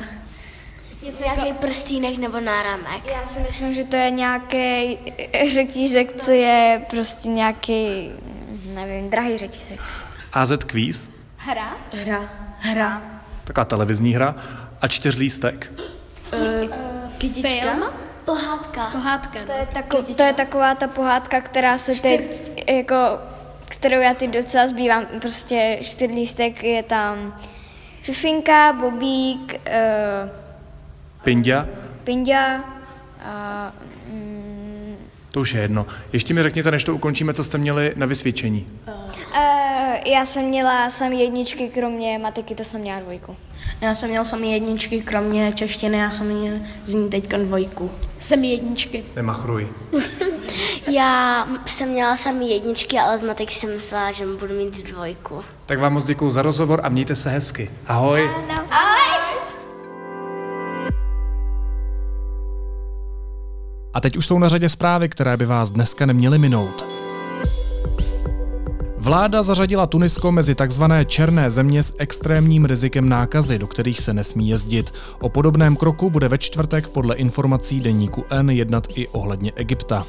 Nějaký 1.21 1.53
prstínek 1.53 2.19
nebo 2.19 2.41
náramek. 2.41 3.07
Já 3.07 3.25
si 3.25 3.41
myslím, 3.41 3.75
že 3.75 3.85
to 3.85 3.97
je 3.97 4.11
nějaký 4.11 4.99
řetízek, 5.55 6.23
co 6.23 6.31
je 6.31 6.83
prostě 6.91 7.29
nějaký, 7.29 8.11
nevím, 8.65 9.11
drahý 9.11 9.39
řetízek. 9.39 9.81
AZ 10.33 10.53
Quiz? 10.67 11.11
Hra? 11.37 11.77
Hra. 11.93 12.31
Hra. 12.59 13.03
Taková 13.45 13.65
televizní 13.65 14.15
hra. 14.15 14.35
A 14.81 14.89
čtyřlístek? 14.89 15.73
Uh, 16.33 16.71
kytička. 17.19 17.49
Film? 17.49 17.85
Pohádka. 18.25 18.87
Pohádka. 18.87 19.39
To 19.47 19.53
je, 19.53 19.69
tako, 19.75 20.03
to 20.03 20.23
je 20.23 20.33
taková 20.33 20.75
ta 20.75 20.89
pohádka, 20.89 21.41
která 21.41 21.79
se 21.79 21.95
teď, 21.95 22.53
jako, 22.71 22.95
kterou 23.69 24.01
já 24.01 24.15
teď 24.15 24.31
docela 24.31 24.69
zbývám, 24.69 25.07
prostě 25.21 25.79
čtyřlístek 25.83 26.63
je 26.63 26.83
tam 26.83 27.37
Fifinka, 28.03 28.73
Bobík, 28.73 29.61
uh, 29.67 30.31
Pindia? 31.25 31.69
Pindia 32.05 32.65
a 33.25 33.73
mm, 34.13 34.97
To 35.31 35.41
už 35.41 35.55
je 35.55 35.63
jedno. 35.63 35.87
Ještě 36.13 36.35
mi 36.35 36.43
řekněte, 36.43 36.71
než 36.71 36.85
to 36.85 36.95
ukončíme, 36.95 37.35
co 37.35 37.45
jste 37.45 37.59
měli 37.59 37.93
na 37.97 38.07
vysvědčení. 38.07 38.67
uh, 38.89 38.95
já 40.07 40.25
jsem 40.25 40.45
měla 40.45 40.91
samý 40.91 41.21
jedničky, 41.21 41.69
kromě 41.69 42.19
matiky, 42.19 42.55
to 42.55 42.65
jsem 42.65 42.81
měla 42.81 43.01
dvojku. 43.01 43.37
Já 43.81 43.95
jsem 43.95 44.11
měl 44.11 44.25
samý 44.25 44.53
jedničky, 44.53 45.01
kromě 45.01 45.53
češtiny, 45.53 45.99
já 45.99 46.11
jsem 46.11 46.27
měl 46.27 46.55
z 46.85 46.95
ní 46.95 47.11
teďka 47.11 47.37
dvojku. 47.39 47.91
Jsem 48.19 48.45
jedničky. 48.45 49.05
Nemachruj. 49.17 49.69
Já 50.91 51.47
jsem 51.67 51.89
měla 51.89 52.17
samý 52.17 52.51
jedničky, 52.51 52.99
ale 52.99 53.19
z 53.19 53.23
matiky 53.23 53.55
jsem 53.55 53.71
myslela, 53.71 54.13
že 54.13 54.27
budu 54.27 54.55
mít 54.55 54.87
dvojku. 54.93 55.43
Tak 55.67 55.79
vám 55.79 55.93
moc 55.93 56.05
děkuji 56.05 56.31
za 56.31 56.43
rozhovor 56.43 56.81
a 56.85 56.89
mějte 56.89 57.17
se 57.17 57.31
hezky. 57.31 57.71
Ahoj. 57.87 58.31
A 63.95 64.01
teď 64.01 64.17
už 64.17 64.27
jsou 64.27 64.39
na 64.39 64.49
řadě 64.49 64.69
zprávy, 64.69 65.09
které 65.09 65.37
by 65.37 65.47
vás 65.47 65.71
dneska 65.71 66.07
neměly 66.07 66.39
minout. 66.39 66.85
Vláda 68.99 69.43
zařadila 69.43 69.87
Tunisko 69.87 70.33
mezi 70.33 70.55
tzv. 70.55 70.83
černé 71.07 71.51
země 71.51 71.83
s 71.83 71.95
extrémním 71.99 72.65
rizikem 72.65 73.09
nákazy, 73.09 73.59
do 73.59 73.67
kterých 73.67 74.01
se 74.01 74.13
nesmí 74.13 74.49
jezdit. 74.49 74.93
O 75.21 75.29
podobném 75.29 75.77
kroku 75.77 76.11
bude 76.11 76.29
ve 76.29 76.39
čtvrtek 76.39 76.89
podle 76.89 77.17
informací 77.17 77.81
deníku 77.81 78.25
N 78.31 78.51
jednat 78.51 78.87
i 78.95 79.09
ohledně 79.09 79.53
Egypta. 79.57 80.07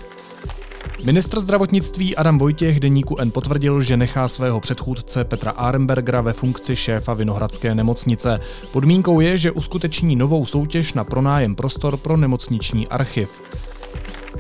Ministr 1.04 1.40
zdravotnictví 1.40 2.16
Adam 2.16 2.38
Vojtěch 2.38 2.80
deníku 2.80 3.18
N 3.18 3.32
potvrdil, 3.32 3.82
že 3.82 3.98
nechá 3.98 4.28
svého 4.28 4.60
předchůdce 4.60 5.24
Petra 5.24 5.52
Arembergera 5.52 6.22
ve 6.22 6.34
funkci 6.34 6.76
šéfa 6.76 7.14
Vinohradské 7.14 7.76
nemocnice. 7.76 8.40
Podmínkou 8.72 9.20
je, 9.20 9.38
že 9.38 9.52
uskuteční 9.52 10.16
novou 10.16 10.46
soutěž 10.46 10.94
na 10.94 11.04
pronájem 11.04 11.56
prostor 11.56 11.98
pro 11.98 12.18
nemocniční 12.18 12.88
archiv. 12.88 13.42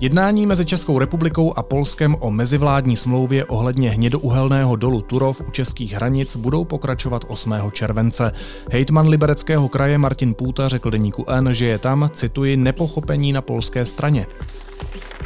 Jednání 0.01 0.45
mezi 0.45 0.65
Českou 0.65 0.99
republikou 0.99 1.53
a 1.55 1.63
Polskem 1.63 2.15
o 2.19 2.31
mezivládní 2.31 2.97
smlouvě 2.97 3.45
ohledně 3.45 3.89
hnědouhelného 3.89 4.75
dolu 4.75 5.01
Turov 5.01 5.41
u 5.47 5.51
českých 5.51 5.93
hranic 5.93 6.35
budou 6.35 6.65
pokračovat 6.65 7.25
8. 7.27 7.53
července. 7.71 8.33
Hejtman 8.71 9.07
libereckého 9.07 9.69
kraje 9.69 9.97
Martin 9.97 10.33
Půta 10.33 10.67
řekl 10.67 10.89
deníku 10.89 11.25
N, 11.27 11.53
že 11.53 11.65
je 11.65 11.77
tam, 11.77 12.09
cituji, 12.13 12.57
nepochopení 12.57 13.33
na 13.33 13.41
polské 13.41 13.85
straně. 13.85 14.25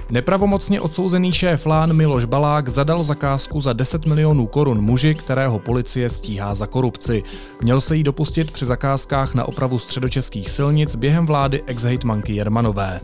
Nepravomocně 0.09 0.81
odsouzený 0.81 1.31
šéf 1.31 1.65
Lán 1.65 1.93
Miloš 1.93 2.25
Balák 2.25 2.69
zadal 2.69 3.03
zakázku 3.03 3.61
za 3.61 3.73
10 3.73 4.05
milionů 4.05 4.47
korun 4.47 4.81
muži, 4.81 5.15
kterého 5.15 5.59
policie 5.59 6.09
stíhá 6.09 6.55
za 6.55 6.67
korupci. 6.67 7.23
Měl 7.61 7.81
se 7.81 7.95
jí 7.95 8.03
dopustit 8.03 8.51
při 8.51 8.65
zakázkách 8.65 9.33
na 9.33 9.47
opravu 9.47 9.79
středočeských 9.79 10.51
silnic 10.51 10.95
během 10.95 11.25
vlády 11.25 11.63
ex-hejtmanky 11.65 12.33
Jermanové. 12.33 12.99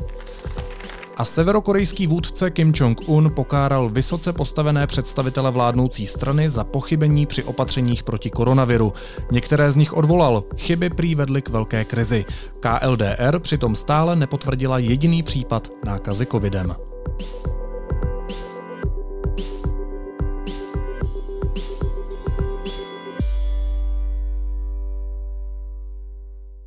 A 1.18 1.26
severokorejský 1.26 2.08
vůdce 2.08 2.52
Kim 2.52 2.74
Jong-un 2.76 3.32
pokáral 3.36 3.90
vysoce 3.90 4.34
postavené 4.34 4.88
představitele 4.88 5.52
vládnoucí 5.52 6.08
strany 6.08 6.50
za 6.50 6.64
pochybení 6.64 7.26
při 7.26 7.44
opatřeních 7.44 8.04
proti 8.04 8.30
koronaviru. 8.30 8.94
Některé 9.32 9.72
z 9.72 9.76
nich 9.76 9.94
odvolal, 9.94 10.44
chyby 10.58 10.90
prý 10.90 11.16
vedly 11.16 11.42
k 11.42 11.50
velké 11.50 11.86
krizi. 11.86 12.26
KLDR 12.60 13.40
přitom 13.40 13.76
stále 13.76 14.16
nepotvrdila 14.16 14.78
jediný 14.80 15.24
případ 15.24 15.68
nákazy 15.86 16.26
covidem. 16.26 16.76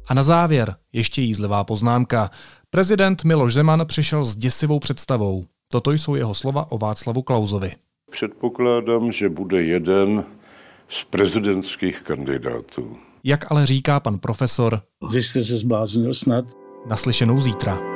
A 0.06 0.14
na 0.14 0.22
závěr 0.22 0.76
ještě 0.92 1.22
jízlivá 1.22 1.64
poznámka. 1.64 2.30
Prezident 2.74 3.24
Miloš 3.24 3.54
Zeman 3.54 3.86
přišel 3.86 4.24
s 4.24 4.36
děsivou 4.36 4.78
představou. 4.78 5.44
Toto 5.72 5.92
jsou 5.92 6.14
jeho 6.14 6.34
slova 6.34 6.72
o 6.72 6.78
Václavu 6.78 7.22
Klauzovi. 7.22 7.72
Předpokládám, 8.10 9.12
že 9.12 9.28
bude 9.28 9.62
jeden 9.62 10.24
z 10.88 11.04
prezidentských 11.04 12.02
kandidátů. 12.02 12.96
Jak 13.24 13.52
ale 13.52 13.66
říká 13.66 14.00
pan 14.00 14.18
profesor, 14.18 14.82
Vy 15.12 15.22
jste 15.22 15.44
se 15.44 15.56
zbláznil 15.56 16.14
snad? 16.14 16.44
naslyšenou 16.86 17.40
zítra. 17.40 17.93